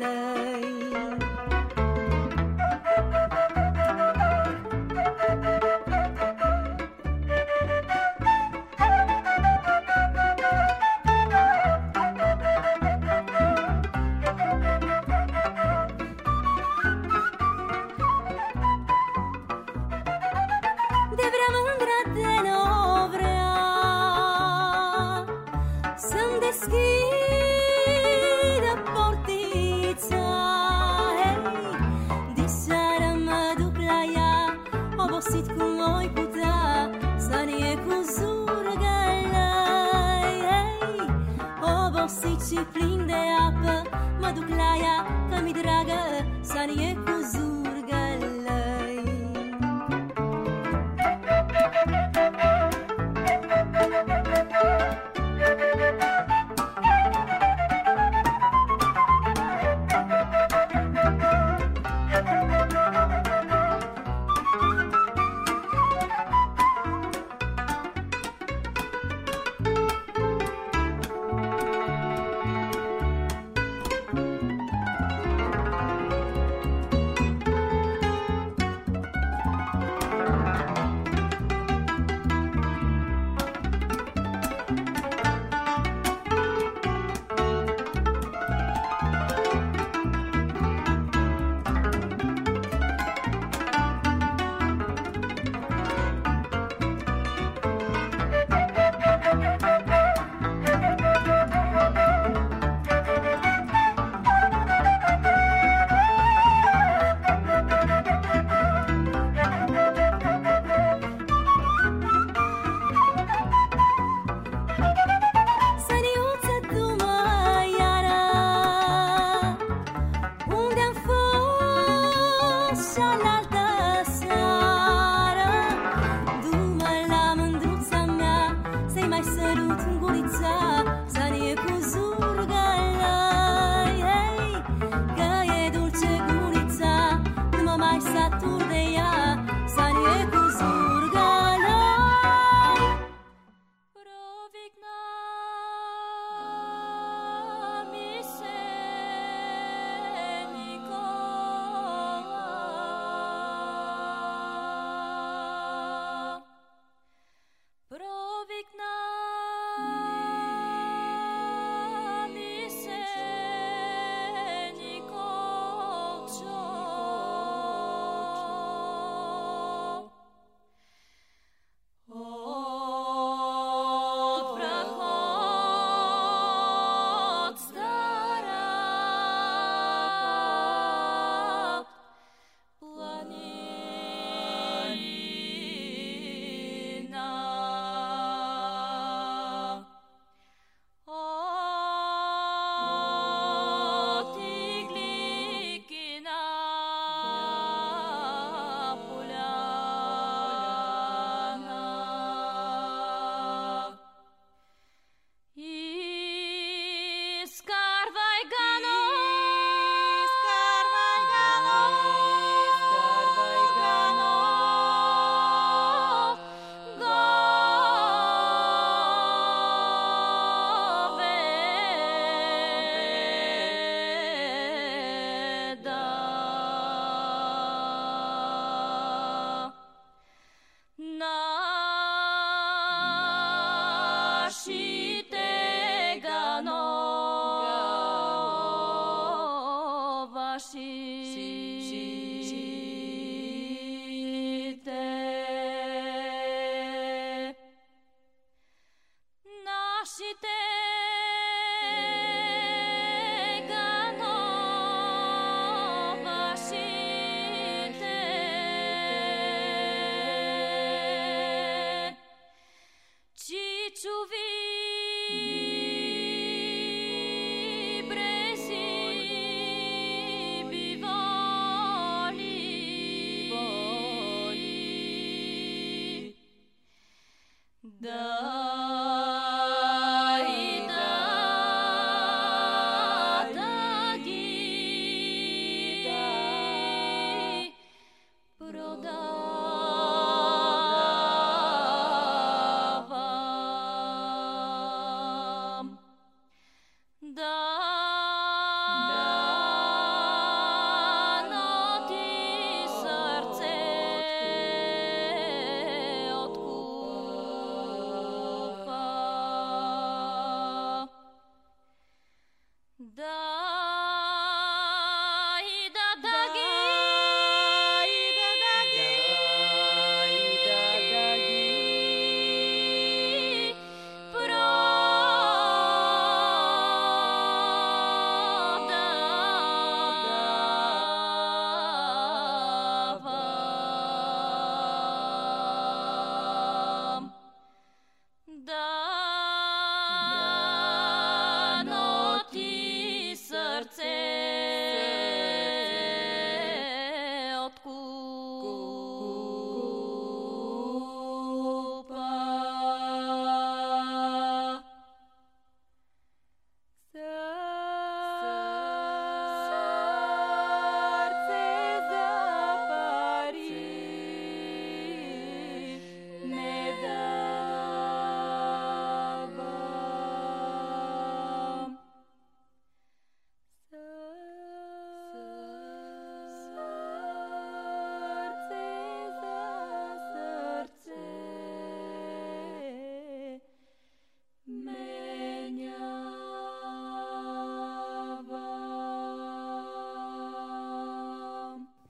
și 42.54 42.60
plin 42.72 43.06
de 43.06 43.22
apă. 43.48 43.90
Mă 44.20 44.32
duc 44.36 44.48
la 44.50 44.72
ea 44.86 44.98
că 45.30 45.44
mi 45.44 45.52
dragă 45.52 46.00
San 46.42 46.70
e 46.70 46.94
cu 46.94 47.20
zi. 47.32 47.43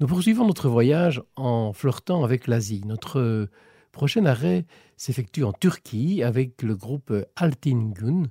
Nous 0.03 0.09
poursuivons 0.09 0.45
notre 0.45 0.67
voyage 0.67 1.23
en 1.37 1.71
flirtant 1.71 2.25
avec 2.25 2.47
l'Asie. 2.47 2.81
Notre 2.85 3.47
prochain 3.93 4.25
arrêt 4.25 4.65
s'effectue 4.97 5.45
en 5.45 5.53
Turquie 5.53 6.23
avec 6.23 6.61
le 6.61 6.75
groupe 6.75 7.13
Altin 7.37 7.91
Gun 7.93 8.23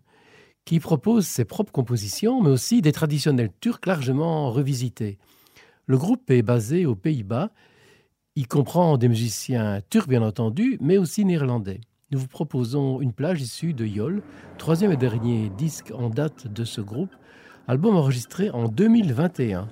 qui 0.67 0.81
propose 0.81 1.27
ses 1.27 1.47
propres 1.47 1.73
compositions 1.73 2.43
mais 2.43 2.51
aussi 2.51 2.83
des 2.83 2.93
traditionnels 2.93 3.49
turcs 3.59 3.87
largement 3.87 4.51
revisités. 4.51 5.17
Le 5.87 5.97
groupe 5.97 6.31
est 6.31 6.43
basé 6.43 6.85
aux 6.85 6.95
Pays-Bas. 6.95 7.53
Il 8.37 8.49
comprend 8.49 8.99
des 8.99 9.09
musiciens 9.09 9.81
turcs 9.89 10.09
bien 10.09 10.21
entendu 10.21 10.77
mais 10.79 10.99
aussi 10.99 11.25
néerlandais. 11.25 11.81
Nous 12.11 12.19
vous 12.19 12.29
proposons 12.29 13.01
une 13.01 13.15
plage 13.15 13.41
issue 13.41 13.73
de 13.73 13.87
Yol, 13.87 14.23
troisième 14.59 14.93
et 14.93 14.99
dernier 14.99 15.49
disque 15.49 15.91
en 15.97 16.11
date 16.11 16.49
de 16.49 16.65
ce 16.65 16.83
groupe, 16.83 17.17
album 17.67 17.97
enregistré 17.97 18.51
en 18.51 18.69
2021. 18.69 19.71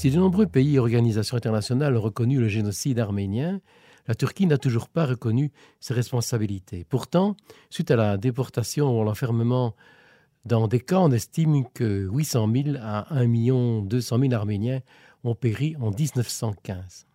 Si 0.00 0.10
de 0.10 0.16
nombreux 0.16 0.46
pays 0.46 0.76
et 0.76 0.78
organisations 0.78 1.36
internationales 1.36 1.94
ont 1.94 2.00
reconnu 2.00 2.40
le 2.40 2.48
génocide 2.48 2.98
arménien, 2.98 3.60
la 4.08 4.14
Turquie 4.14 4.46
n'a 4.46 4.56
toujours 4.56 4.88
pas 4.88 5.04
reconnu 5.04 5.52
ses 5.78 5.92
responsabilités. 5.92 6.86
Pourtant, 6.88 7.36
suite 7.68 7.90
à 7.90 7.96
la 7.96 8.16
déportation 8.16 8.98
ou 8.98 9.04
l'enfermement 9.04 9.74
dans 10.46 10.68
des 10.68 10.80
camps, 10.80 11.04
on 11.04 11.12
estime 11.12 11.64
que 11.74 12.08
800 12.10 12.48
000 12.50 12.76
à 12.80 13.14
1 13.14 13.82
200 13.82 14.18
000 14.20 14.32
Arméniens 14.32 14.80
ont 15.22 15.34
péri 15.34 15.76
en 15.78 15.90
1915. 15.90 17.06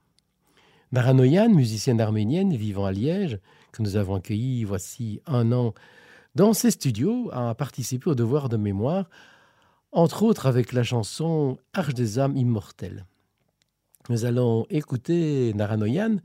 Naranoyan, 0.92 1.50
musicienne 1.50 2.00
arménienne 2.00 2.56
vivant 2.56 2.86
à 2.86 2.92
Liège, 2.92 3.40
que 3.72 3.82
nous 3.82 3.96
avons 3.96 4.14
accueillie 4.14 4.64
voici 4.64 5.22
un 5.26 5.52
an 5.54 5.74
dans 6.36 6.54
ses 6.54 6.70
studios, 6.70 7.32
a 7.34 7.56
participé 7.56 8.12
au 8.12 8.16
devoir 8.16 8.48
de 8.48 8.58
mémoire, 8.58 9.10
entre 9.96 10.24
autres 10.24 10.46
avec 10.46 10.74
la 10.74 10.84
chanson 10.84 11.58
Arche 11.74 11.94
des 11.94 12.20
âmes 12.20 12.36
immortelles. 12.36 13.06
Nous 14.10 14.26
allons 14.26 14.66
écouter 14.70 15.54
Naranoyan, 15.56 16.18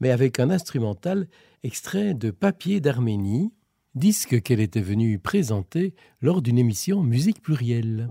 mais 0.00 0.10
avec 0.10 0.40
un 0.40 0.50
instrumental 0.50 1.28
extrait 1.62 2.14
de 2.14 2.30
Papier 2.30 2.80
d'Arménie, 2.80 3.52
disque 3.94 4.42
qu'elle 4.42 4.60
était 4.60 4.80
venue 4.80 5.18
présenter 5.18 5.94
lors 6.22 6.40
d'une 6.40 6.58
émission 6.58 7.02
Musique 7.02 7.42
plurielle. 7.42 8.08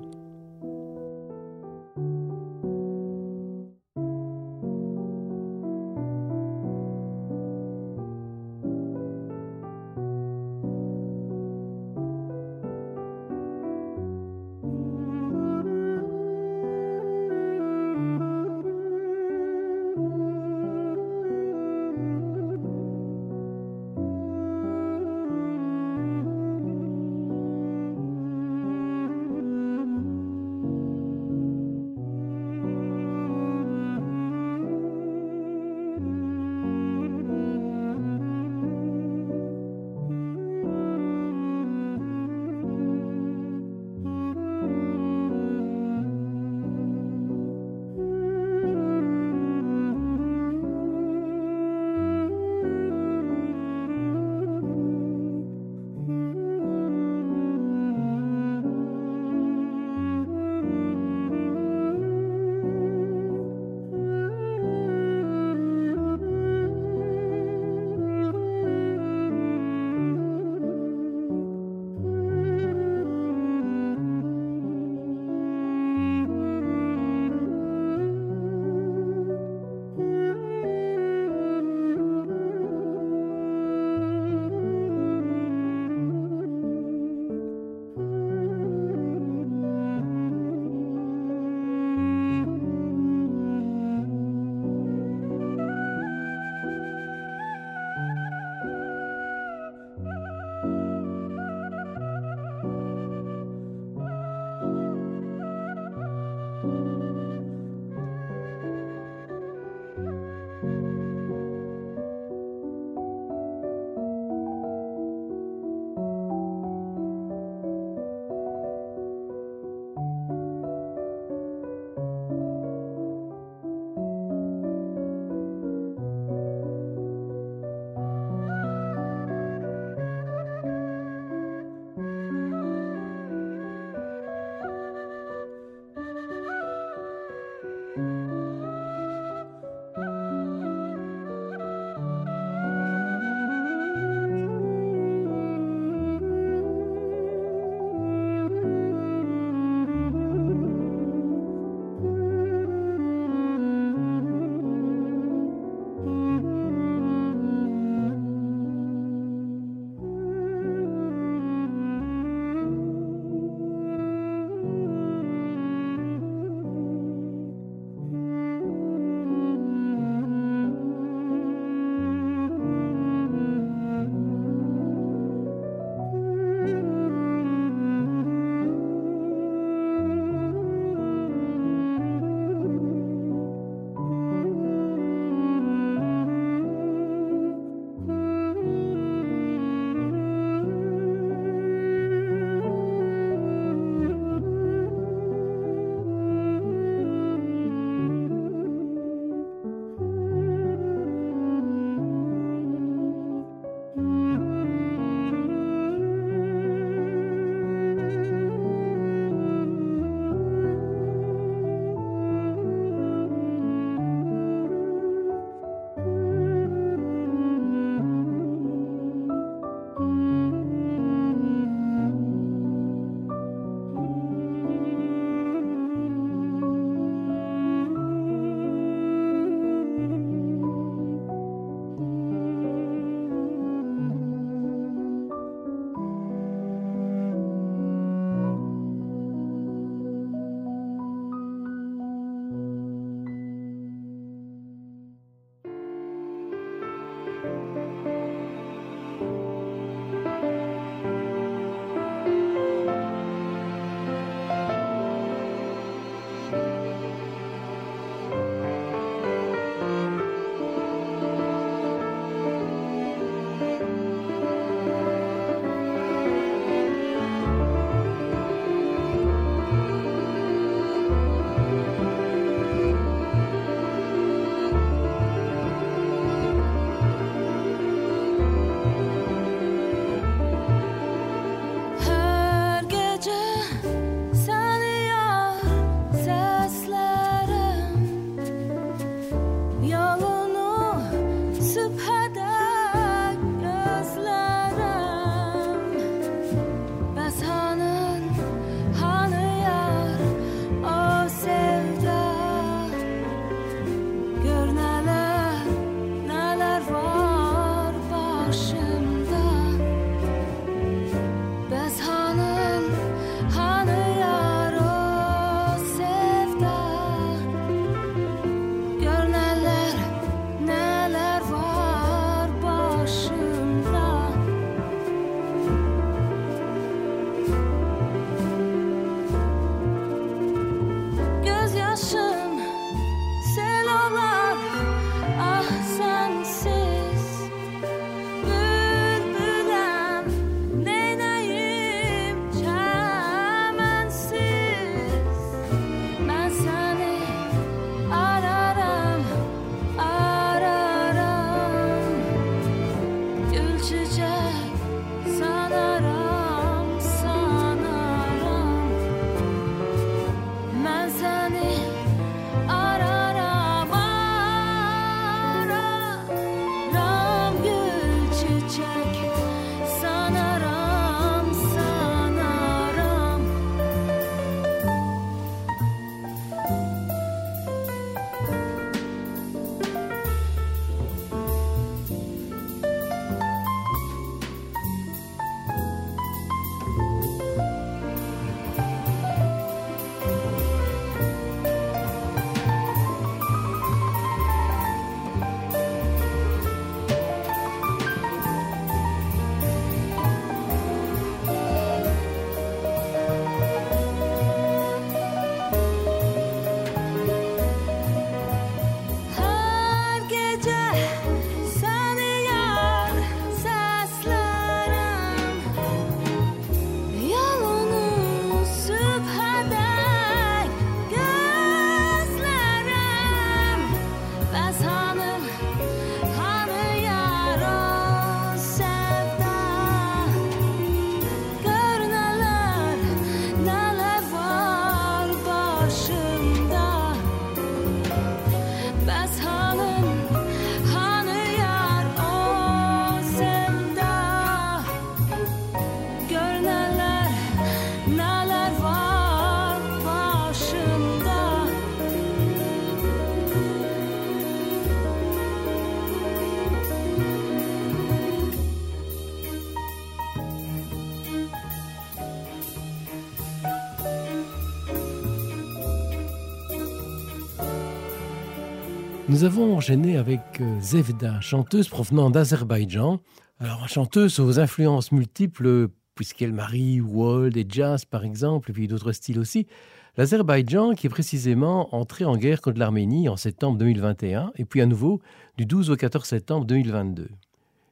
Nous 469.29 469.43
avons 469.43 469.75
enchaîné 469.75 470.15
avec 470.15 470.39
euh, 470.61 470.79
Zevda, 470.79 471.41
chanteuse 471.41 471.89
provenant 471.89 472.29
d'Azerbaïdjan. 472.29 473.19
Alors, 473.59 473.89
chanteuse 473.89 474.39
aux 474.39 474.57
influences 474.57 475.11
multiples, 475.11 475.89
puisqu'elle 476.15 476.53
marie 476.53 477.01
world 477.01 477.57
et 477.57 477.65
jazz 477.67 478.05
par 478.05 478.23
exemple, 478.23 478.71
et 478.71 478.73
puis 478.73 478.87
d'autres 478.87 479.11
styles 479.11 479.37
aussi. 479.37 479.67
L'Azerbaïdjan 480.15 480.93
qui 480.93 481.07
est 481.07 481.09
précisément 481.09 481.93
entré 481.93 482.23
en 482.23 482.37
guerre 482.37 482.61
contre 482.61 482.79
l'Arménie 482.79 483.27
en 483.27 483.35
septembre 483.35 483.77
2021, 483.77 484.53
et 484.55 484.63
puis 484.63 484.79
à 484.79 484.85
nouveau 484.85 485.19
du 485.57 485.65
12 485.65 485.89
au 485.89 485.97
14 485.97 486.25
septembre 486.25 486.65
2022. 486.65 487.27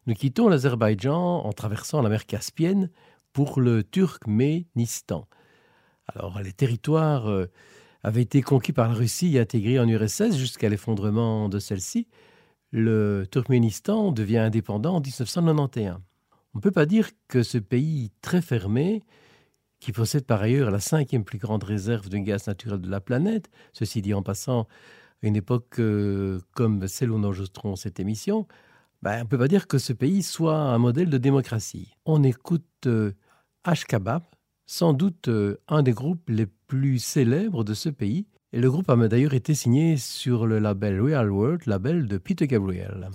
Nous 0.08 0.14
quittons 0.14 0.48
l'Azerbaïdjan 0.48 1.44
en 1.44 1.52
traversant 1.52 2.02
la 2.02 2.08
mer 2.08 2.28
Caspienne 2.28 2.90
pour 3.34 3.60
le 3.60 3.84
Turkménistan. 3.84 5.28
Alors, 6.08 6.40
les 6.42 6.54
territoires 6.54 7.28
euh, 8.06 8.08
avaient 8.08 8.22
été 8.22 8.42
conquis 8.42 8.74
par 8.74 8.88
la 8.88 8.94
Russie 8.94 9.36
et 9.36 9.40
intégrés 9.40 9.80
en 9.80 9.88
URSS 9.88 10.36
jusqu'à 10.36 10.70
l'effondrement 10.70 11.50
de 11.50 11.60
celle-ci. 11.60 12.08
Le 12.72 13.26
Turkménistan 13.32 14.12
devient 14.12 14.40
indépendant 14.40 14.96
en 14.96 15.02
1991. 15.02 15.98
On 16.54 16.58
ne 16.58 16.62
peut 16.62 16.72
pas 16.72 16.86
dire 16.86 17.10
que 17.28 17.44
ce 17.44 17.58
pays 17.58 18.12
très 18.22 18.42
fermé, 18.42 19.04
qui 19.80 19.92
possède 19.92 20.26
par 20.26 20.42
ailleurs 20.42 20.72
la 20.72 20.80
cinquième 20.80 21.24
plus 21.24 21.38
grande 21.38 21.64
réserve 21.64 22.10
de 22.10 22.18
gaz 22.18 22.48
naturel 22.48 22.82
de 22.82 22.90
la 22.90 23.02
planète, 23.02 23.50
ceci 23.74 24.02
dit 24.02 24.14
en 24.14 24.24
passant 24.24 24.62
à 24.62 24.68
une 25.28 25.36
époque 25.36 25.80
euh, 25.80 26.40
comme 26.54 26.88
celle 26.88 27.12
où 27.12 27.20
nous 27.20 27.28
enregistrons 27.28 27.76
cette 27.76 28.00
émission, 28.00 28.48
ben, 29.02 29.18
on 29.18 29.24
ne 29.24 29.28
peut 29.30 29.38
pas 29.38 29.48
dire 29.48 29.68
que 29.68 29.78
ce 29.78 29.94
pays 29.94 30.24
soit 30.24 30.58
un 30.58 30.78
modèle 30.78 31.10
de 31.10 31.18
démocratie. 31.18 31.94
On 32.06 32.24
écoute 32.24 32.66
euh, 32.88 33.12
Ashkabab, 33.64 34.24
sans 34.66 34.94
doute 34.94 35.28
euh, 35.28 35.58
un 35.68 35.84
des 35.84 35.92
groupes 35.92 36.30
les 36.30 36.46
plus 36.46 37.00
célèbres 37.00 37.64
de 37.64 37.74
ce 37.74 37.90
pays, 37.90 38.26
et 38.54 38.62
le 38.62 38.72
groupe 38.72 38.90
a 38.90 38.96
d'ailleurs 39.08 39.34
été 39.34 39.54
signé 39.54 39.98
sur 39.98 40.48
le 40.48 40.60
label 40.60 41.02
Real 41.02 41.30
World, 41.30 41.62
label 41.66 42.08
de 42.08 42.18
Peter 42.18 42.48
Gabriel. 42.48 43.10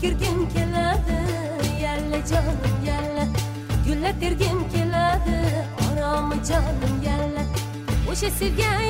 kirgim 0.00 0.48
keladi 0.54 1.18
yalla 1.82 2.18
jonim 2.30 2.76
yalla 2.88 3.24
gulla 3.86 4.12
tergim 4.20 4.58
keladi 4.72 5.36
oromi 5.86 6.36
jonim 6.48 6.94
yalla 7.08 7.42
o'sha 8.10 8.30
sevgan 8.38 8.89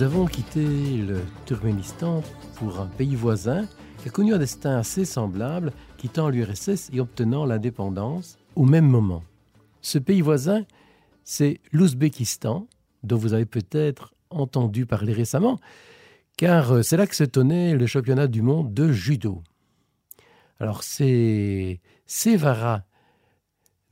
Nous 0.00 0.06
avons 0.06 0.24
quitté 0.24 0.96
le 0.96 1.20
Turkménistan 1.44 2.22
pour 2.54 2.80
un 2.80 2.86
pays 2.86 3.14
voisin 3.16 3.68
qui 3.98 4.08
a 4.08 4.10
connu 4.10 4.32
un 4.32 4.38
destin 4.38 4.78
assez 4.78 5.04
semblable, 5.04 5.74
quittant 5.98 6.30
l'URSS 6.30 6.88
et 6.94 7.00
obtenant 7.00 7.44
l'indépendance 7.44 8.38
au 8.56 8.64
même 8.64 8.86
moment. 8.86 9.22
Ce 9.82 9.98
pays 9.98 10.22
voisin, 10.22 10.64
c'est 11.22 11.60
l'Ouzbékistan, 11.70 12.66
dont 13.02 13.16
vous 13.18 13.34
avez 13.34 13.44
peut-être 13.44 14.14
entendu 14.30 14.86
parler 14.86 15.12
récemment, 15.12 15.60
car 16.38 16.72
euh, 16.72 16.82
c'est 16.82 16.96
là 16.96 17.06
que 17.06 17.14
se 17.14 17.24
tenait 17.24 17.74
le 17.74 17.86
championnat 17.86 18.26
du 18.26 18.40
monde 18.40 18.72
de 18.72 18.90
judo. 18.92 19.42
Alors 20.60 20.82
c'est 20.82 21.78
Sevara 22.06 22.84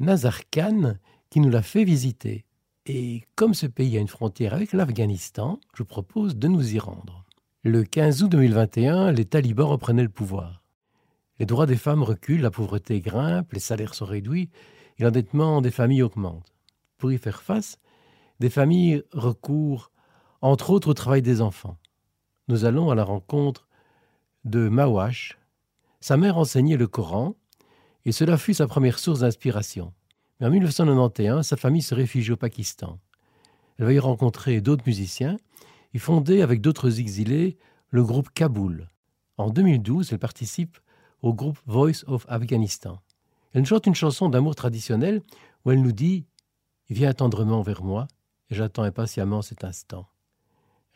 Nazarkhan 0.01 0.95
qui 1.29 1.41
nous 1.41 1.51
l'a 1.51 1.61
fait 1.61 1.85
visiter. 1.85 2.47
Et 2.91 3.23
comme 3.35 3.53
ce 3.53 3.67
pays 3.67 3.99
a 3.99 4.01
une 4.01 4.09
frontière 4.09 4.55
avec 4.55 4.73
l'Afghanistan, 4.73 5.61
je 5.75 5.83
propose 5.83 6.37
de 6.37 6.49
nous 6.49 6.75
y 6.75 6.79
rendre. 6.79 7.27
Le 7.63 7.85
15 7.85 8.23
août 8.23 8.31
2021, 8.31 9.13
les 9.13 9.27
talibans 9.27 9.69
reprenaient 9.69 10.03
le 10.03 10.09
pouvoir. 10.09 10.63
Les 11.39 11.45
droits 11.45 11.67
des 11.67 11.77
femmes 11.77 12.03
reculent, 12.03 12.41
la 12.41 12.51
pauvreté 12.51 13.01
grimpe, 13.01 13.53
les 13.53 13.61
salaires 13.61 13.95
sont 13.95 14.07
réduits 14.07 14.49
et 14.97 15.03
l'endettement 15.03 15.61
des 15.61 15.71
familles 15.71 16.03
augmente. 16.03 16.55
Pour 16.97 17.13
y 17.13 17.19
faire 17.19 17.43
face, 17.43 17.79
des 18.41 18.49
familles 18.49 19.03
recourent 19.13 19.93
entre 20.41 20.71
autres 20.71 20.89
au 20.89 20.95
travail 20.95 21.21
des 21.21 21.43
enfants. 21.43 21.77
Nous 22.49 22.65
allons 22.65 22.91
à 22.91 22.95
la 22.95 23.05
rencontre 23.05 23.69
de 24.45 24.67
Mawash. 24.67 25.39
Sa 26.01 26.17
mère 26.17 26.39
enseignait 26.39 26.79
le 26.79 26.87
Coran 26.87 27.35
et 28.07 28.13
cela 28.13 28.39
fut 28.39 28.55
sa 28.55 28.67
première 28.67 28.99
source 28.99 29.21
d'inspiration. 29.21 29.93
Mais 30.41 30.47
en 30.47 30.51
1991, 30.51 31.47
sa 31.47 31.57
famille 31.57 31.83
se 31.83 31.95
réfugie 31.95 32.33
au 32.33 32.37
Pakistan. 32.37 32.99
Elle 33.79 33.87
va 33.87 33.93
y 33.93 33.99
rencontrer 33.99 34.61
d'autres 34.61 34.85
musiciens 34.87 35.37
et 35.95 35.99
fonder 35.99 36.43
avec 36.43 36.61
d'autres 36.61 37.01
exilés 37.01 37.59
le 37.91 38.05
groupe 38.05 38.31
Kaboul. 38.35 38.89
En 39.37 39.51
2012, 39.51 40.13
elle 40.13 40.19
participe 40.19 40.79
au 41.23 41.35
groupe 41.35 41.59
Voice 41.67 42.05
of 42.07 42.27
Afghanistan. 42.29 43.01
Elle 43.53 43.67
chante 43.67 43.87
une 43.87 43.95
chanson 43.95 44.29
d'amour 44.29 44.55
traditionnelle 44.55 45.23
où 45.65 45.71
elle 45.71 45.83
nous 45.83 45.93
dit 45.93 46.27
Viens 46.91 47.13
tendrement 47.13 47.63
vers 47.63 47.83
moi 47.83 48.09
et 48.51 48.55
j'attends 48.55 48.83
impatiemment 48.83 49.43
cet 49.43 49.65
instant. 49.65 50.07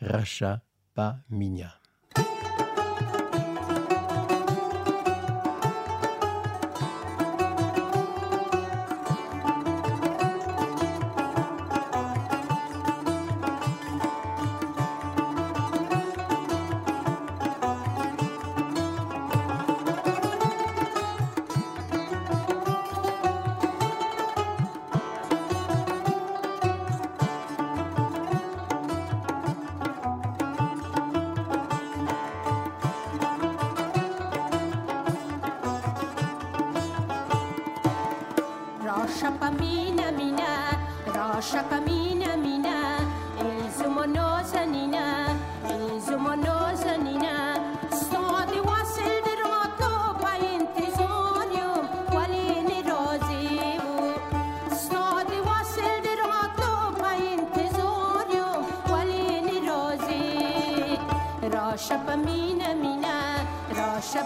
Racha 0.01 0.61
Pa 0.93 1.19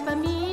rasha 0.08 0.16
pamina 0.16 0.47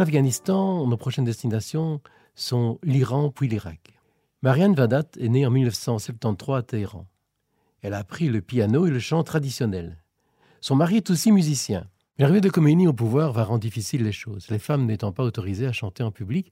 Après 0.00 0.12
l'Afghanistan, 0.12 0.86
nos 0.86 0.96
prochaines 0.96 1.26
destinations 1.26 2.00
sont 2.34 2.78
l'Iran 2.82 3.30
puis 3.30 3.48
l'Irak. 3.48 4.00
Marianne 4.40 4.74
Vadat 4.74 5.04
est 5.18 5.28
née 5.28 5.44
en 5.44 5.50
1973 5.50 6.56
à 6.56 6.62
Téhéran. 6.62 7.06
Elle 7.82 7.92
a 7.92 7.98
appris 7.98 8.28
le 8.28 8.40
piano 8.40 8.86
et 8.86 8.90
le 8.90 8.98
chant 8.98 9.22
traditionnel. 9.24 10.02
Son 10.62 10.74
mari 10.74 10.96
est 10.96 11.10
aussi 11.10 11.32
musicien. 11.32 11.86
L'arrivée 12.16 12.40
de 12.40 12.48
Khomeini 12.48 12.86
au 12.86 12.94
pouvoir 12.94 13.34
va 13.34 13.44
rendre 13.44 13.60
difficile 13.60 14.02
les 14.02 14.12
choses, 14.12 14.48
les 14.48 14.58
femmes 14.58 14.86
n'étant 14.86 15.12
pas 15.12 15.22
autorisées 15.22 15.66
à 15.66 15.72
chanter 15.72 16.02
en 16.02 16.10
public, 16.10 16.50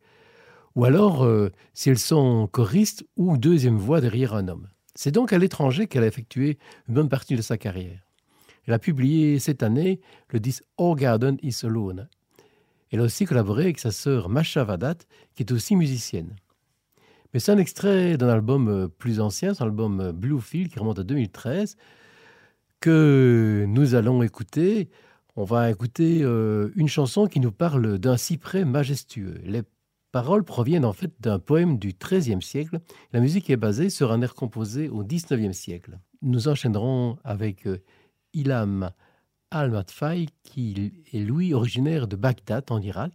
ou 0.74 0.84
alors 0.84 1.24
euh, 1.24 1.50
si 1.72 1.88
elles 1.88 1.98
sont 1.98 2.48
choristes 2.52 3.06
ou 3.16 3.38
deuxième 3.38 3.78
voix 3.78 4.02
derrière 4.02 4.34
un 4.34 4.48
homme. 4.48 4.68
C'est 4.94 5.12
donc 5.12 5.32
à 5.32 5.38
l'étranger 5.38 5.86
qu'elle 5.86 6.04
a 6.04 6.08
effectué 6.08 6.58
une 6.86 6.96
bonne 6.96 7.08
partie 7.08 7.34
de 7.34 7.40
sa 7.40 7.56
carrière. 7.56 8.02
Elle 8.66 8.74
a 8.74 8.78
publié 8.78 9.38
cette 9.38 9.62
année 9.62 10.02
le 10.28 10.38
disque 10.38 10.64
All 10.78 10.96
Garden 10.96 11.38
is 11.42 11.60
Alone. 11.64 12.10
Elle 12.90 13.00
a 13.00 13.04
aussi 13.04 13.24
collaboré 13.26 13.64
avec 13.64 13.78
sa 13.78 13.90
sœur 13.90 14.28
Masha 14.28 14.64
Vadat, 14.64 14.96
qui 15.34 15.42
est 15.42 15.52
aussi 15.52 15.76
musicienne. 15.76 16.34
Mais 17.32 17.40
c'est 17.40 17.52
un 17.52 17.58
extrait 17.58 18.16
d'un 18.16 18.28
album 18.28 18.68
euh, 18.68 18.88
plus 18.88 19.20
ancien, 19.20 19.52
c'est 19.52 19.62
un 19.62 19.66
album 19.66 20.00
euh, 20.00 20.12
Bluefield 20.12 20.72
qui 20.72 20.78
remonte 20.78 20.98
à 20.98 21.02
2013, 21.02 21.76
que 22.80 23.66
nous 23.68 23.94
allons 23.94 24.22
écouter. 24.22 24.88
On 25.36 25.44
va 25.44 25.70
écouter 25.70 26.20
euh, 26.22 26.70
une 26.74 26.88
chanson 26.88 27.26
qui 27.26 27.40
nous 27.40 27.52
parle 27.52 27.98
d'un 27.98 28.16
cyprès 28.16 28.64
majestueux. 28.64 29.40
Les 29.44 29.62
paroles 30.10 30.42
proviennent 30.42 30.86
en 30.86 30.94
fait 30.94 31.12
d'un 31.20 31.38
poème 31.38 31.78
du 31.78 31.92
XIIIe 31.92 32.40
siècle. 32.40 32.80
La 33.12 33.20
musique 33.20 33.50
est 33.50 33.56
basée 33.56 33.90
sur 33.90 34.10
un 34.10 34.22
air 34.22 34.34
composé 34.34 34.88
au 34.88 35.04
XIXe 35.04 35.56
siècle. 35.56 35.98
Nous 36.22 36.48
enchaînerons 36.48 37.18
avec 37.24 37.68
Ilham 38.32 38.90
Al-Matfai, 39.50 40.26
qui 40.44 40.92
est 41.12 41.18
lui 41.18 41.54
originaire 41.54 42.06
de 42.06 42.16
Bagdad 42.16 42.64
en 42.70 42.80
Irak. 42.80 43.12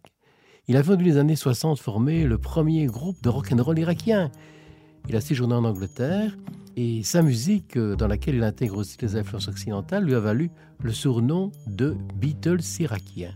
Il 0.67 0.77
a 0.77 0.81
dans 0.81 1.03
les 1.03 1.17
années 1.17 1.35
60 1.35 1.77
formé 1.79 2.25
le 2.25 2.37
premier 2.37 2.85
groupe 2.85 3.21
de 3.21 3.29
rock'n'roll 3.29 3.79
irakien. 3.79 4.31
Il 5.09 5.15
a 5.15 5.21
séjourné 5.21 5.53
en 5.53 5.65
Angleterre 5.65 6.37
Et 6.75 7.03
sa 7.03 7.21
musique, 7.21 7.77
euh, 7.77 7.95
dans 7.95 8.07
laquelle 8.07 8.35
il 8.35 8.43
intègre 8.43 8.77
aussi 8.77 8.97
les 9.01 9.15
influences 9.15 9.47
occidentales, 9.47 10.05
lui 10.05 10.15
a 10.15 10.19
valu 10.19 10.49
le 10.81 10.91
surnom 10.91 11.51
de 11.67 11.95
Beatles 12.15 12.61
irakien. 12.79 13.35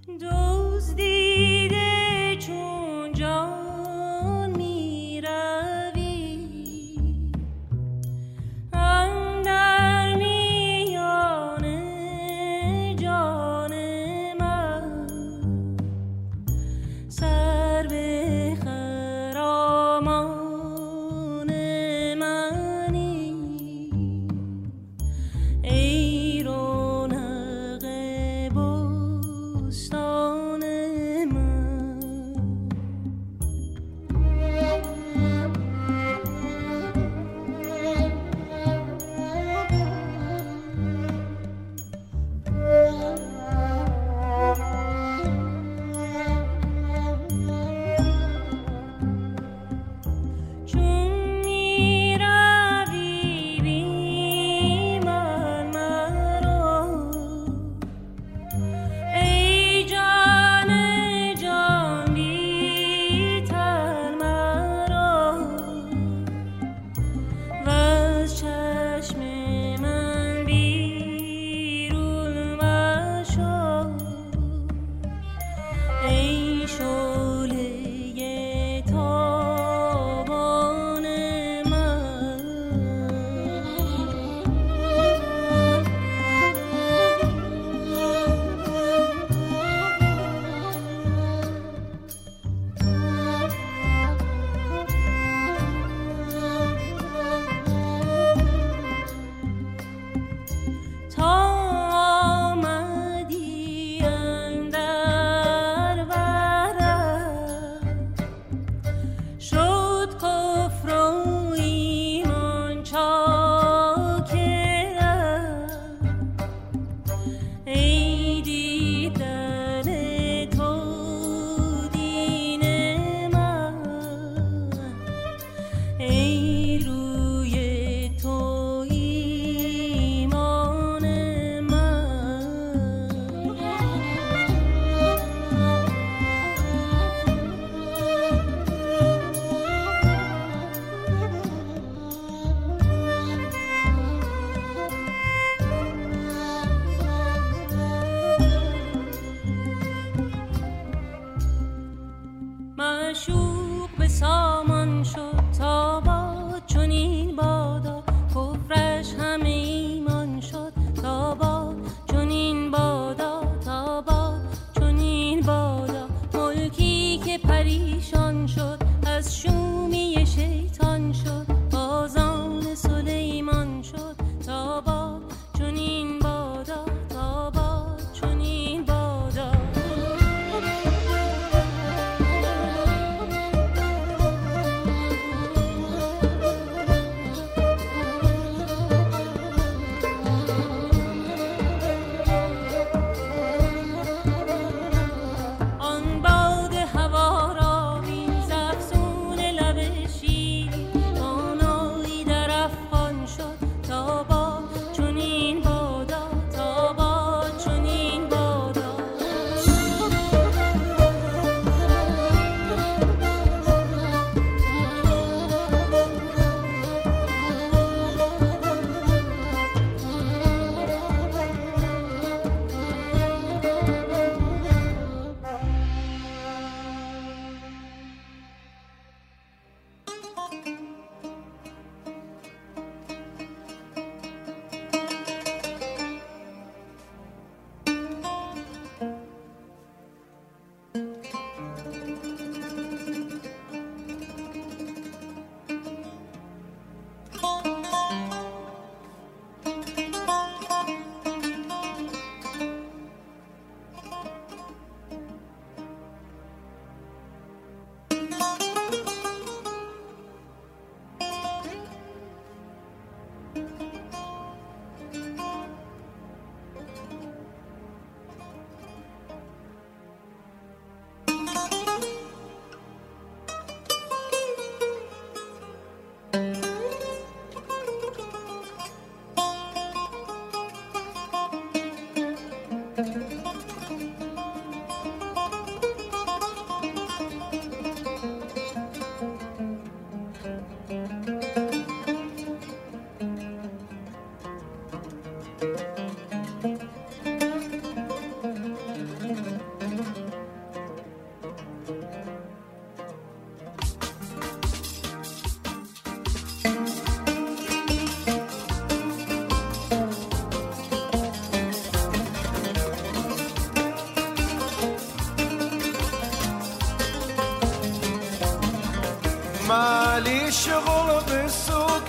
شغل 320.67 321.21
بالسوق 321.27 322.05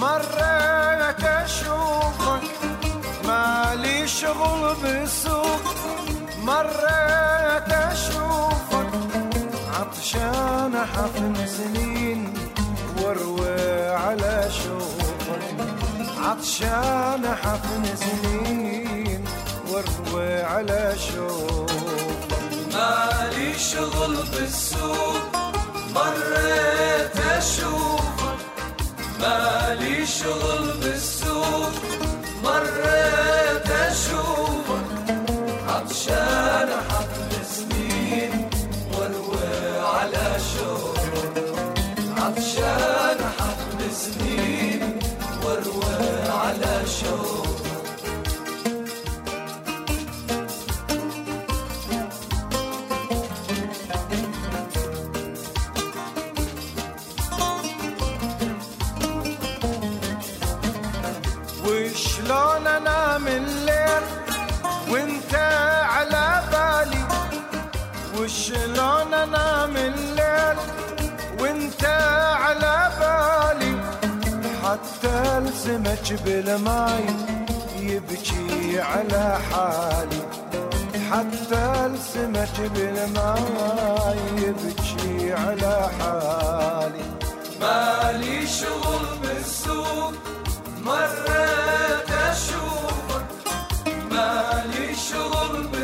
مرات 0.00 1.24
اشوفك 1.24 2.42
مالي 3.24 4.08
شغل 4.08 4.74
بالسوق 4.82 5.64
مرات 6.42 7.72
اشوفك 7.72 8.90
عطشان 9.74 10.74
حفن 10.94 11.46
سنين 11.46 12.34
واروي 13.02 13.90
على 13.90 14.48
شوفك 14.50 15.42
عطشان 16.24 17.24
حفن 17.42 17.84
سنين 17.96 19.24
واروي 19.70 20.42
على 20.42 20.94
شوفك 20.98 21.15
وشلون 61.64 62.66
انام 62.66 63.26
الليل 63.26 64.02
وانت 64.90 65.34
على 65.90 66.42
بالي؟ 66.52 67.04
وشلون 68.18 68.75
حتى 74.76 75.38
السمك 75.38 76.22
بالماي 76.24 77.04
يبكي 77.80 78.80
على 78.80 79.38
حالي. 79.50 80.22
حتى 81.10 81.86
السمك 81.86 82.70
بالماي 82.74 84.18
يبكي 84.36 85.32
على 85.32 85.90
حالي. 85.98 87.04
مالي 87.60 88.46
شغل 88.46 89.06
بالسوق 89.22 90.12
مرات 90.84 92.10
أشوفك. 92.30 93.26
مالي 94.10 94.94
شغل 94.94 95.62
بالسوق 95.62 95.75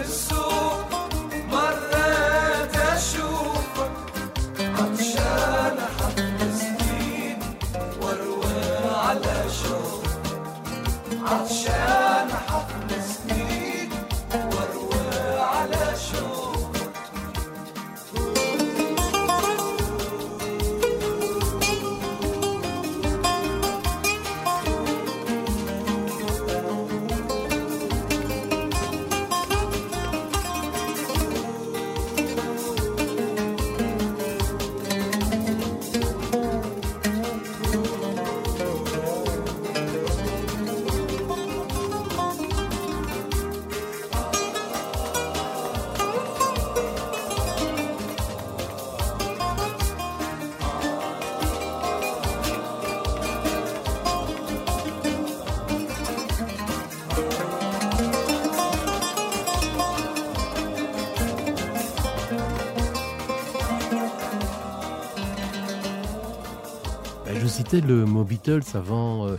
Le 67.72 68.04
mot 68.04 68.22
Beatles 68.22 68.60
avant 68.74 69.26
euh, 69.26 69.36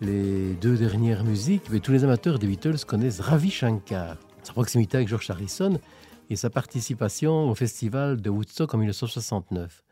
les 0.00 0.54
deux 0.54 0.76
dernières 0.76 1.24
musiques, 1.24 1.64
mais 1.68 1.80
tous 1.80 1.90
les 1.90 2.04
amateurs 2.04 2.38
des 2.38 2.46
Beatles 2.46 2.84
connaissent 2.86 3.18
Ravi 3.18 3.50
Shankar, 3.50 4.18
sa 4.44 4.52
proximité 4.52 4.98
avec 4.98 5.08
George 5.08 5.28
Harrison 5.30 5.80
et 6.30 6.36
sa 6.36 6.48
participation 6.48 7.50
au 7.50 7.56
festival 7.56 8.22
de 8.22 8.30
Woodstock 8.30 8.72
en 8.72 8.78
1969. 8.78 9.82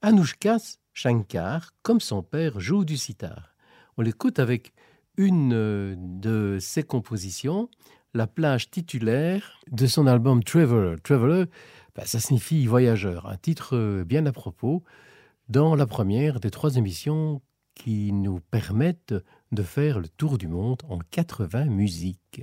Anushka 0.00 0.58
Shankar, 0.92 1.72
comme 1.82 1.98
son 1.98 2.22
père, 2.22 2.60
joue 2.60 2.84
du 2.84 2.96
sitar. 2.96 3.56
On 3.96 4.02
l'écoute 4.02 4.38
avec 4.38 4.72
une 5.16 5.54
euh, 5.54 5.96
de 5.98 6.58
ses 6.60 6.84
compositions, 6.84 7.68
la 8.14 8.28
plage 8.28 8.70
titulaire 8.70 9.58
de 9.72 9.88
son 9.88 10.06
album 10.06 10.44
Traveler. 10.44 10.94
Traveler, 11.02 11.46
ben, 11.96 12.04
ça 12.04 12.20
signifie 12.20 12.64
voyageur, 12.66 13.26
un 13.26 13.36
titre 13.36 13.76
euh, 13.76 14.04
bien 14.04 14.24
à 14.26 14.32
propos 14.32 14.84
dans 15.48 15.74
la 15.74 15.86
première 15.86 16.40
des 16.40 16.50
trois 16.50 16.76
émissions 16.76 17.40
qui 17.74 18.12
nous 18.12 18.40
permettent 18.40 19.14
de 19.52 19.62
faire 19.62 20.00
le 20.00 20.08
tour 20.08 20.38
du 20.38 20.48
monde 20.48 20.82
en 20.88 20.98
80 20.98 21.66
musiques. 21.66 22.42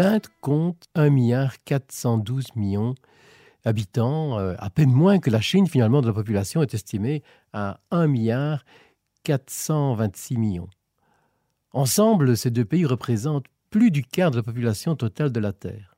L'Inde 0.00 0.28
compte 0.40 0.88
1 0.94 1.10
milliard 1.10 1.62
412 1.64 2.56
millions 2.56 2.94
d'habitants, 3.64 4.38
euh, 4.38 4.54
à 4.58 4.70
peine 4.70 4.90
moins 4.90 5.18
que 5.18 5.28
la 5.28 5.42
Chine 5.42 5.66
finalement 5.66 6.00
de 6.00 6.06
la 6.06 6.14
population 6.14 6.62
est 6.62 6.72
estimée 6.72 7.22
à 7.52 7.80
1 7.90 8.06
milliard 8.06 8.64
426 9.24 10.38
millions. 10.38 10.70
Ensemble, 11.74 12.34
ces 12.34 12.50
deux 12.50 12.64
pays 12.64 12.86
représentent 12.86 13.44
plus 13.68 13.90
du 13.90 14.02
quart 14.02 14.30
de 14.30 14.36
la 14.36 14.42
population 14.42 14.96
totale 14.96 15.32
de 15.32 15.40
la 15.40 15.52
Terre. 15.52 15.94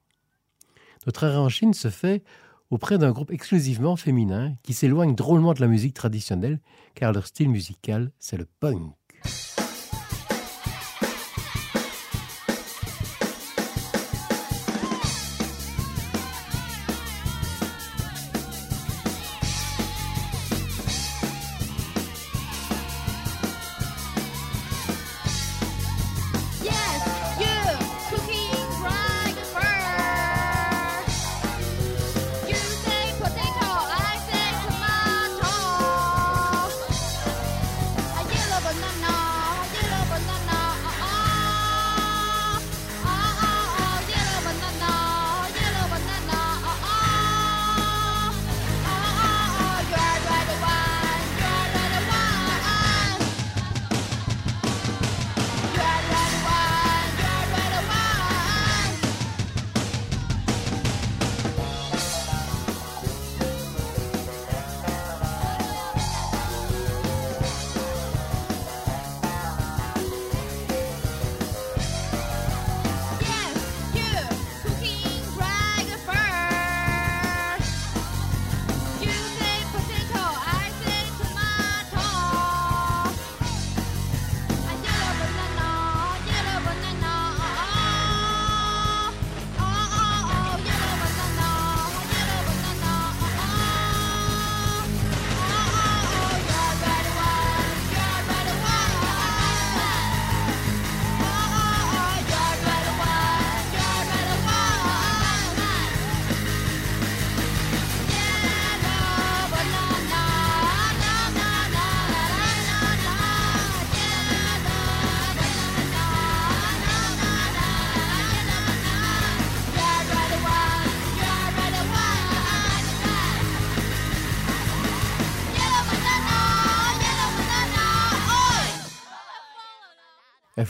Notre 1.06 1.22
arrêt 1.22 1.36
en 1.36 1.48
Chine 1.48 1.72
se 1.72 1.88
fait 1.88 2.24
auprès 2.70 2.98
d'un 2.98 3.12
groupe 3.12 3.30
exclusivement 3.30 3.94
féminin 3.94 4.56
qui 4.64 4.72
s'éloigne 4.72 5.14
drôlement 5.14 5.54
de 5.54 5.60
la 5.60 5.68
musique 5.68 5.94
traditionnelle 5.94 6.58
car 6.96 7.12
leur 7.12 7.28
style 7.28 7.50
musical, 7.50 8.10
c'est 8.18 8.36
le 8.36 8.48
punk. 8.58 8.94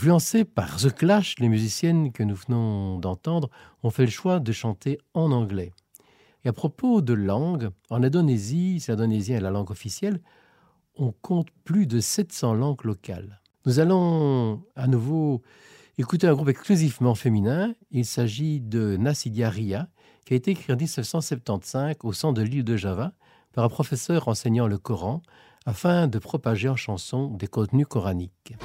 Influencées 0.03 0.43
par 0.43 0.75
The 0.81 0.93
Clash, 0.93 1.39
les 1.39 1.47
musiciennes 1.47 2.11
que 2.11 2.23
nous 2.23 2.35
venons 2.35 2.99
d'entendre 2.99 3.49
ont 3.83 3.89
fait 3.89 4.03
le 4.03 4.11
choix 4.11 4.41
de 4.41 4.51
chanter 4.51 4.97
en 5.13 5.31
anglais. 5.31 5.71
Et 6.43 6.49
à 6.49 6.51
propos 6.51 6.99
de 6.99 7.13
langue, 7.13 7.69
en 7.89 8.03
Indonésie, 8.03 8.81
si 8.81 8.91
l'indonésien 8.91 9.37
est 9.37 9.39
la 9.39 9.49
langue 9.49 9.71
officielle, 9.71 10.19
on 10.97 11.13
compte 11.13 11.47
plus 11.63 11.87
de 11.87 12.01
700 12.01 12.53
langues 12.53 12.83
locales. 12.83 13.39
Nous 13.65 13.79
allons 13.79 14.65
à 14.75 14.87
nouveau 14.87 15.41
écouter 15.97 16.27
un 16.27 16.33
groupe 16.33 16.49
exclusivement 16.49 17.15
féminin. 17.15 17.73
Il 17.89 18.03
s'agit 18.03 18.59
de 18.59 18.97
Nasidia 18.97 19.49
Ria, 19.49 19.87
qui 20.25 20.33
a 20.33 20.35
été 20.35 20.51
écrit 20.51 20.73
en 20.73 20.75
1975 20.75 21.95
au 22.03 22.11
centre 22.11 22.41
de 22.41 22.45
l'île 22.45 22.65
de 22.65 22.75
Java 22.75 23.13
par 23.53 23.63
un 23.63 23.69
professeur 23.69 24.27
enseignant 24.27 24.67
le 24.67 24.77
Coran 24.77 25.21
afin 25.65 26.07
de 26.07 26.19
propager 26.19 26.67
en 26.67 26.75
chanson 26.75 27.29
des 27.29 27.47
contenus 27.47 27.87
coraniques. 27.87 28.57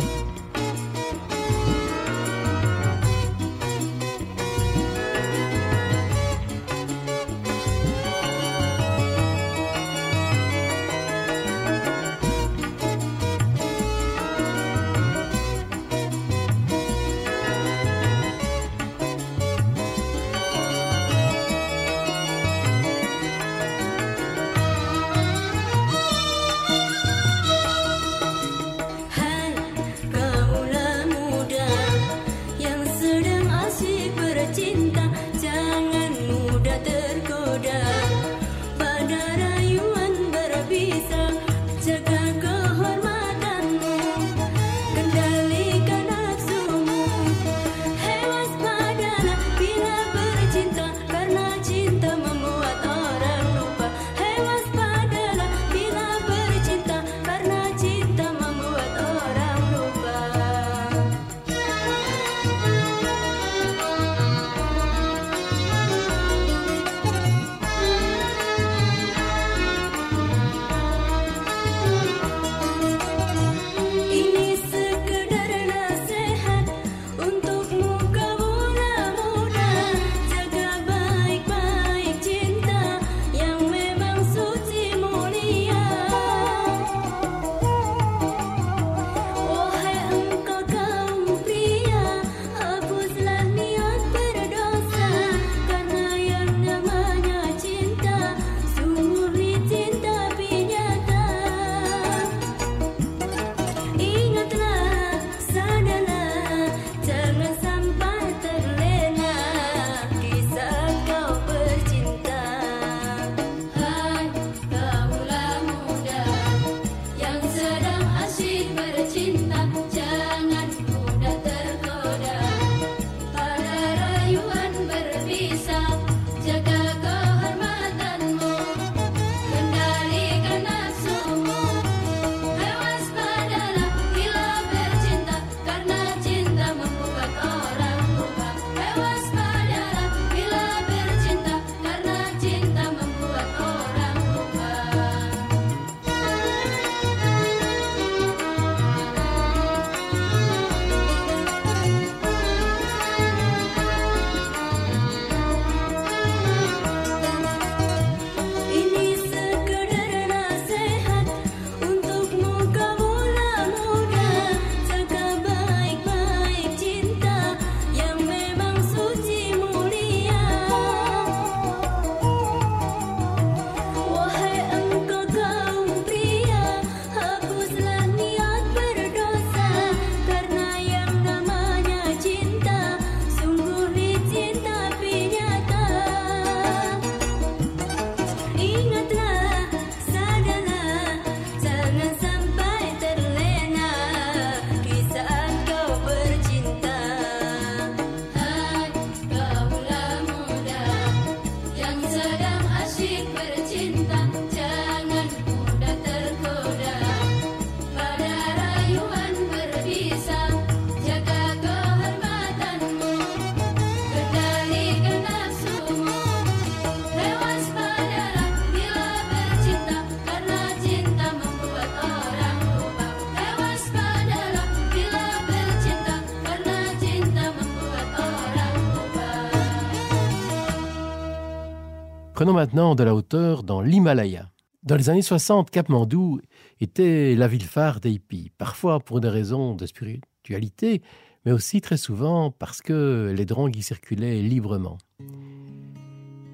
Maintenant 232.53 232.95
de 232.95 233.05
la 233.05 233.15
hauteur 233.15 233.63
dans 233.63 233.83
l'Himalaya. 233.83 234.51
Dans 234.83 234.97
les 234.97 235.11
années 235.11 235.23
60, 235.23 235.71
Katmandou 235.71 236.41
était 236.81 237.35
la 237.35 237.47
ville 237.47 237.65
phare 237.65 238.01
des 238.01 238.11
hippies, 238.11 238.51
parfois 238.57 239.01
pour 239.01 239.21
des 239.21 239.29
raisons 239.29 239.75
de 239.75 239.85
spiritualité, 239.85 241.03
mais 241.45 241.53
aussi 241.53 241.83
très 241.83 241.99
souvent 241.99 242.51
parce 242.51 242.81
que 242.81 243.35
les 243.37 243.45
drogues 243.45 243.77
y 243.77 243.83
circulaient 243.83 244.41
librement. 244.41 244.97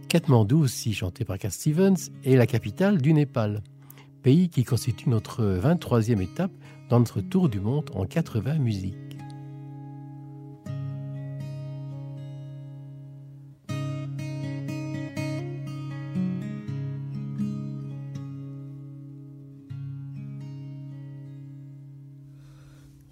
Katmandou, 0.09 0.65
aussi 0.65 0.95
chanté 0.95 1.25
par 1.25 1.39
Cat 1.39 1.51
Stevens, 1.51 2.11
est 2.25 2.37
la 2.37 2.47
capitale 2.47 3.01
du 3.01 3.13
Népal, 3.13 3.63
pays 4.23 4.49
qui 4.49 4.65
constitue 4.65 5.11
notre 5.11 5.45
23e 5.45 6.21
étape 6.21 6.53
dans 6.91 6.99
notre 6.99 7.21
tour 7.21 7.49
du 7.49 7.61
monde 7.61 7.91
en 7.95 8.05
80 8.05 8.59
musiques. 8.59 9.14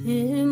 Him 0.04 0.51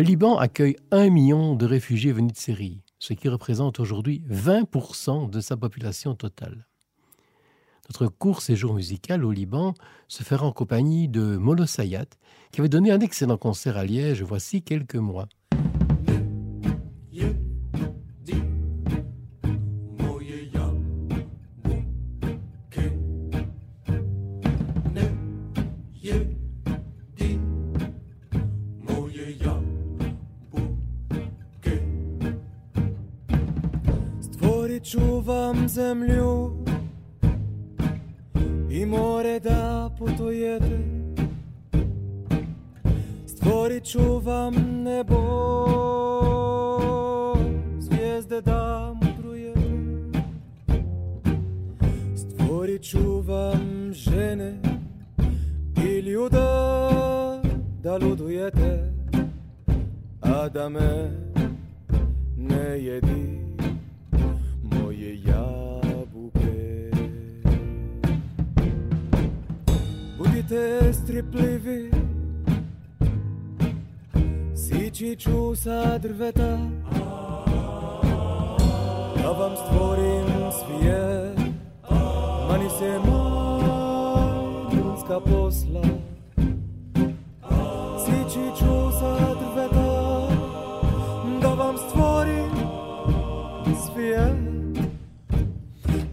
Le 0.00 0.06
Liban 0.06 0.38
accueille 0.38 0.76
un 0.92 1.10
million 1.10 1.54
de 1.54 1.66
réfugiés 1.66 2.10
venus 2.10 2.32
de 2.32 2.38
Syrie, 2.38 2.80
ce 2.98 3.12
qui 3.12 3.28
représente 3.28 3.80
aujourd'hui 3.80 4.24
20% 4.30 5.28
de 5.28 5.40
sa 5.42 5.58
population 5.58 6.14
totale. 6.14 6.66
Notre 7.90 8.06
court 8.06 8.40
séjour 8.40 8.72
musical 8.72 9.26
au 9.26 9.30
Liban 9.30 9.74
se 10.08 10.22
fera 10.22 10.46
en 10.46 10.52
compagnie 10.52 11.06
de 11.10 11.36
Molo 11.36 11.66
Sayat, 11.66 12.06
qui 12.50 12.62
avait 12.62 12.70
donné 12.70 12.90
un 12.90 13.00
excellent 13.00 13.36
concert 13.36 13.76
à 13.76 13.84
Liège 13.84 14.22
voici 14.22 14.62
quelques 14.62 14.96
mois. 14.96 15.28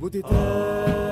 bu 0.02 0.12
titrer 0.12 1.07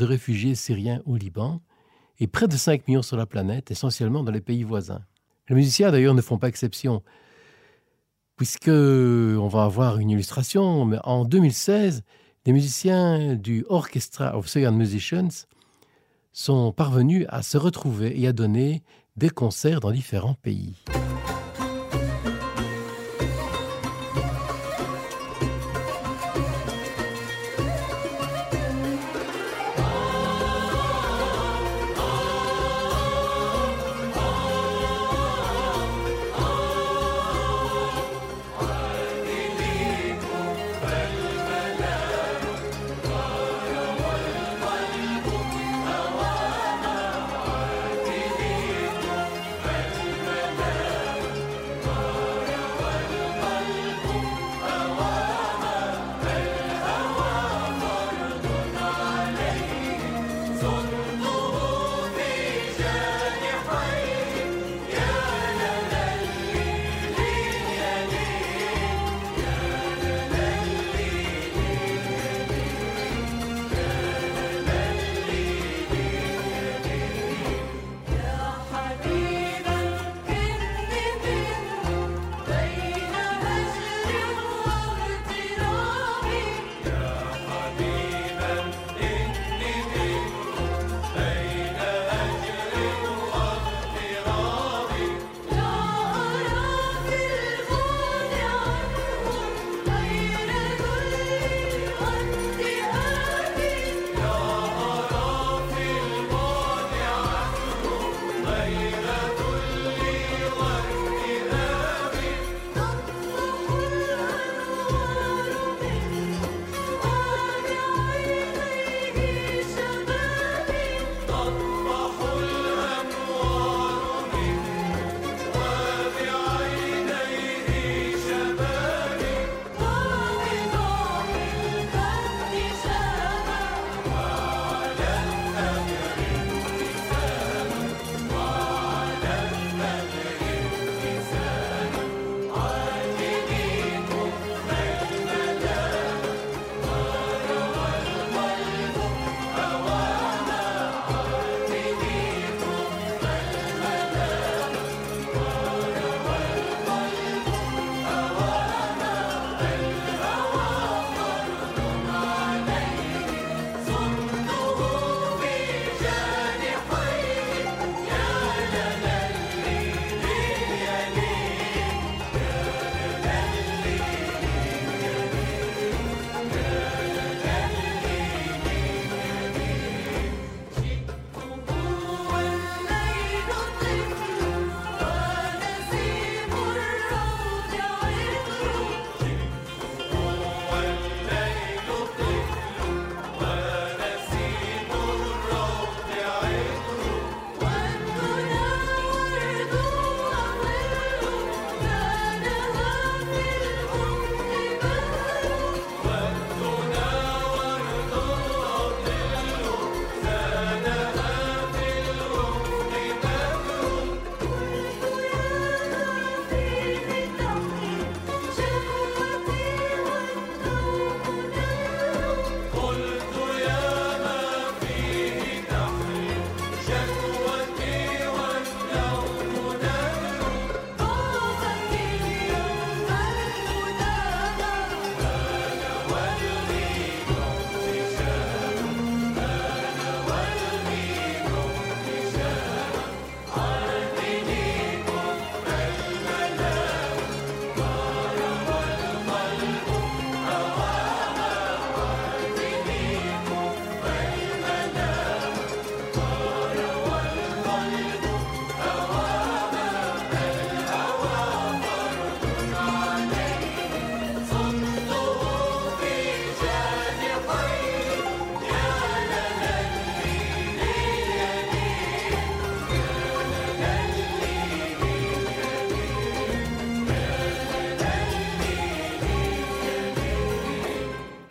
de 0.00 0.06
réfugiés 0.06 0.54
syriens 0.54 1.02
au 1.04 1.16
Liban 1.16 1.60
et 2.18 2.26
près 2.26 2.48
de 2.48 2.56
5 2.56 2.88
millions 2.88 3.02
sur 3.02 3.18
la 3.18 3.26
planète, 3.26 3.70
essentiellement 3.70 4.22
dans 4.22 4.32
les 4.32 4.40
pays 4.40 4.64
voisins. 4.64 5.02
Les 5.48 5.54
musiciens 5.54 5.90
d'ailleurs 5.90 6.14
ne 6.14 6.22
font 6.22 6.38
pas 6.38 6.48
exception, 6.48 7.02
puisque 8.36 8.68
on 8.68 9.48
va 9.48 9.64
avoir 9.64 9.98
une 9.98 10.10
illustration, 10.10 10.86
mais 10.86 10.98
en 11.04 11.24
2016, 11.24 12.02
les 12.46 12.52
musiciens 12.52 13.34
du 13.34 13.66
Orchestra 13.68 14.36
of 14.38 14.48
Syrian 14.48 14.72
Musicians 14.72 15.46
sont 16.32 16.72
parvenus 16.72 17.26
à 17.28 17.42
se 17.42 17.58
retrouver 17.58 18.18
et 18.18 18.26
à 18.26 18.32
donner 18.32 18.82
des 19.16 19.28
concerts 19.28 19.80
dans 19.80 19.90
différents 19.90 20.36
pays. 20.40 20.76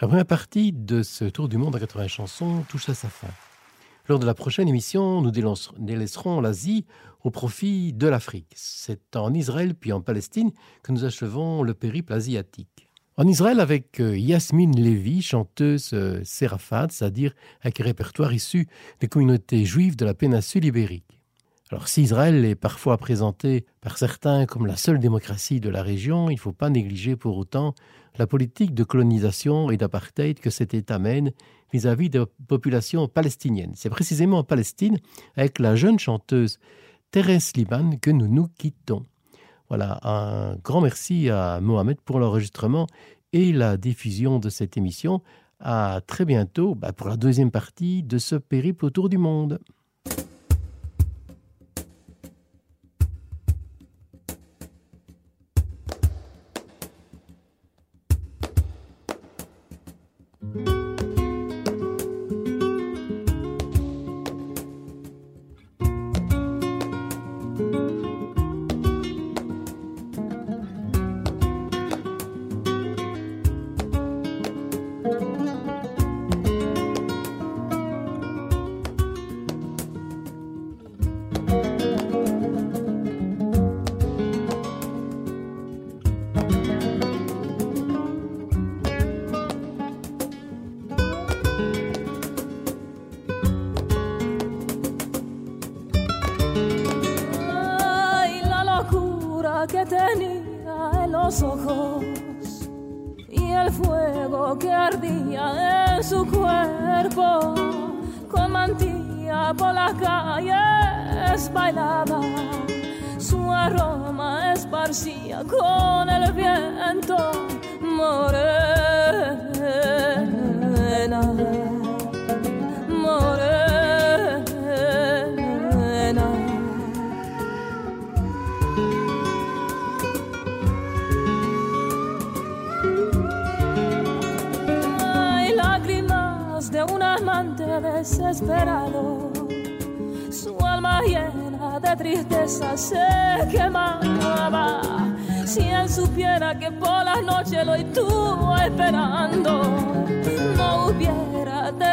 Première 0.10 0.26
partie 0.26 0.74
de 0.74 1.04
ce 1.04 1.26
tour 1.26 1.48
du 1.48 1.58
monde 1.58 1.76
en 1.76 1.78
80 1.78 2.08
chansons 2.08 2.66
touche 2.68 2.90
à 2.90 2.96
sa 2.96 3.10
fin. 3.10 3.28
Lors 4.08 4.18
de 4.18 4.26
la 4.26 4.34
prochaine 4.34 4.68
émission, 4.68 5.22
nous 5.22 5.30
délaisserons 5.30 6.42
l'Asie 6.42 6.88
au 7.24 7.30
profit 7.30 7.94
de 7.94 8.08
l'Afrique. 8.08 8.52
C'est 8.56 9.16
en 9.16 9.32
Israël 9.36 9.76
puis 9.76 9.94
en 9.94 10.02
Palestine 10.02 10.50
que 10.82 10.92
nous 10.94 11.06
achevons 11.06 11.62
le 11.62 11.76
périple 11.76 12.12
asiatique. 12.12 12.90
En 13.18 13.28
Israël 13.28 13.60
avec 13.60 14.00
euh, 14.00 14.18
Yasmine 14.18 14.76
Lévy, 14.76 15.22
chanteuse 15.22 15.92
euh, 15.94 16.22
séraphate, 16.24 16.92
c'est-à-dire 16.92 17.36
avec 17.62 17.80
un 17.80 17.84
répertoire 17.84 18.34
issu 18.34 18.68
des 19.02 19.08
communautés 19.08 19.64
juives 19.64 19.96
de 19.96 20.06
la 20.06 20.16
péninsule 20.16 20.66
ibérique. 20.66 21.20
Alors 21.72 21.88
si 21.88 22.02
Israël 22.02 22.44
est 22.46 22.56
parfois 22.56 22.98
présenté 22.98 23.64
par 23.80 24.00
certains 24.00 24.48
comme 24.48 24.66
la 24.66 24.76
seule 24.76 24.98
démocratie 24.98 25.60
de 25.60 25.70
la 25.70 25.84
région, 25.84 26.32
il 26.32 26.36
ne 26.36 26.40
faut 26.40 26.52
pas 26.52 26.72
négliger 26.72 27.16
pour 27.16 27.38
autant 27.38 27.76
la 28.20 28.28
politique 28.28 28.76
de 28.76 28.84
colonisation 28.84 29.72
et 29.72 29.78
d'apartheid 29.78 30.40
que 30.40 30.50
cet 30.50 30.74
État 30.74 31.00
mène 31.00 31.32
vis-à-vis 31.72 32.10
de 32.10 32.20
la 32.20 32.26
population 32.48 33.08
palestinienne. 33.08 33.72
C'est 33.76 33.90
précisément 33.90 34.40
en 34.40 34.44
Palestine, 34.44 34.98
avec 35.38 35.58
la 35.58 35.76
jeune 35.76 35.98
chanteuse 35.98 36.60
Thérèse 37.12 37.54
Liban, 37.56 37.92
que 38.02 38.12
nous 38.12 38.28
nous 38.28 38.48
quittons. 38.58 39.06
Voilà, 39.70 40.00
un 40.04 40.58
grand 40.58 40.82
merci 40.82 41.30
à 41.30 41.62
Mohamed 41.62 42.02
pour 42.02 42.20
l'enregistrement 42.20 42.88
et 43.32 43.54
la 43.54 43.78
diffusion 43.78 44.38
de 44.38 44.50
cette 44.50 44.76
émission. 44.76 45.22
À 45.62 46.02
très 46.06 46.26
bientôt 46.26 46.76
bah, 46.76 46.92
pour 46.92 47.08
la 47.08 47.18
deuxième 47.18 47.52
partie 47.52 48.04
de 48.04 48.18
ce 48.18 48.36
périple 48.36 48.86
autour 48.86 49.08
du 49.08 49.18
monde. 49.18 49.60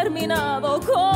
Terminado 0.07 0.81
con 0.83 1.16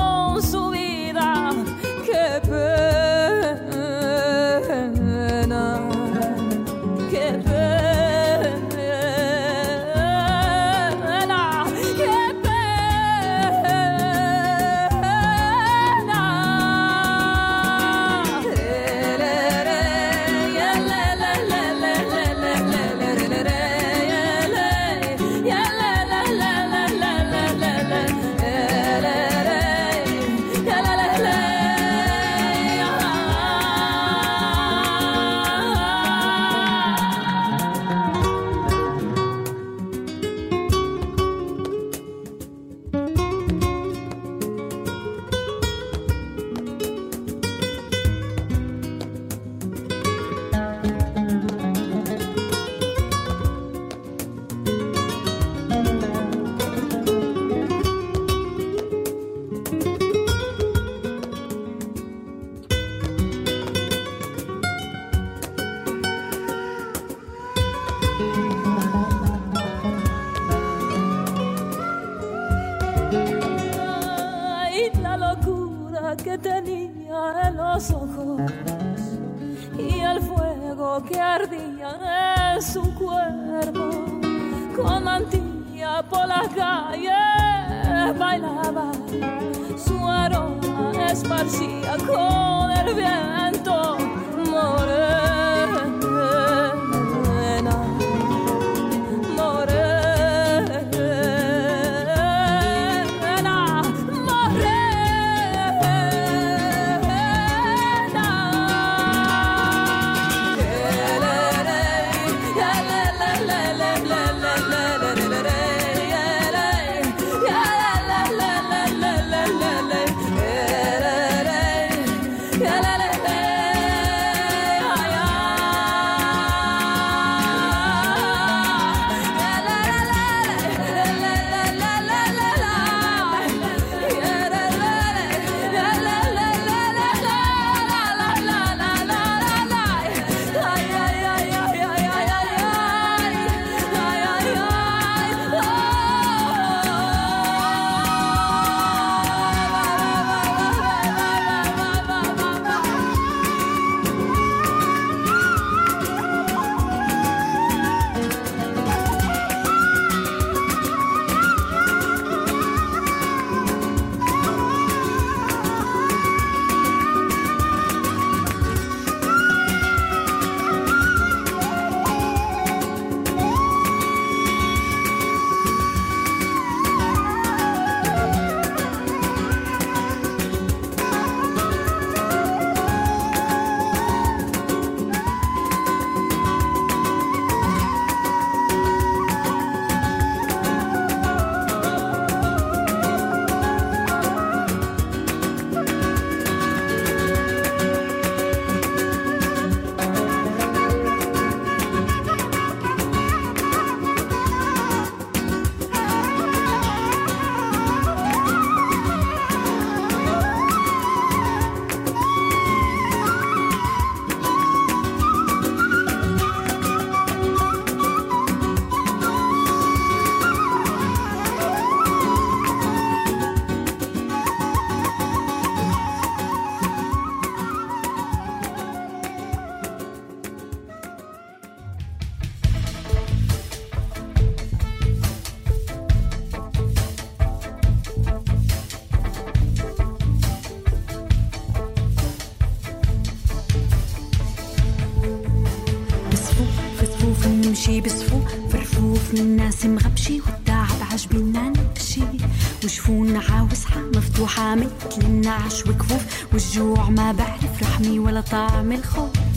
منا 255.23 255.51
عشو 255.51 255.85
كفوف 255.85 256.47
والجوع 256.53 257.11
ما 257.11 257.33
بعرف 257.33 257.83
رحمي 257.83 258.19
ولا 258.19 258.41
طعم 258.41 258.93
الخوف. 258.93 259.50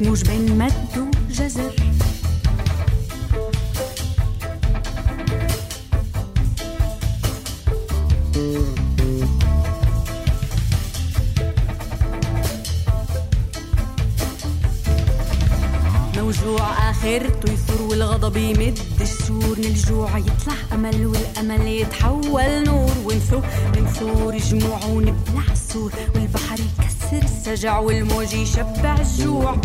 Música. 0.00 0.99
يرجع 27.60 27.78
والموج 27.78 28.32
يشبع 28.32 28.96
الجوع. 29.00 29.56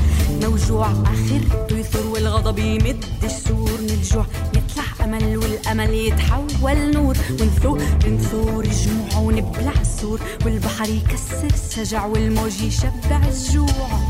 موجوع 0.42 0.92
آخرته 0.92 1.78
يثور 1.78 2.08
والغضب 2.08 2.60
يمد 2.60 3.06
السور. 3.24 3.82
من 3.82 3.90
الجوع 3.90 4.26
يطلع 4.56 5.06
أمل 5.06 5.38
والأمل 5.38 5.94
يتحول 5.94 6.92
نور. 6.94 7.18
ونثور 7.42 7.82
بنثور 8.04 8.68
جموع 8.68 9.18
ونبلع 9.18 9.74
السور 9.82 10.20
والبحر 10.46 10.90
يكسر 10.90 11.48
السجع 11.54 12.06
والموج 12.06 12.62
يشبع 12.62 13.22
الجوع. 13.28 14.05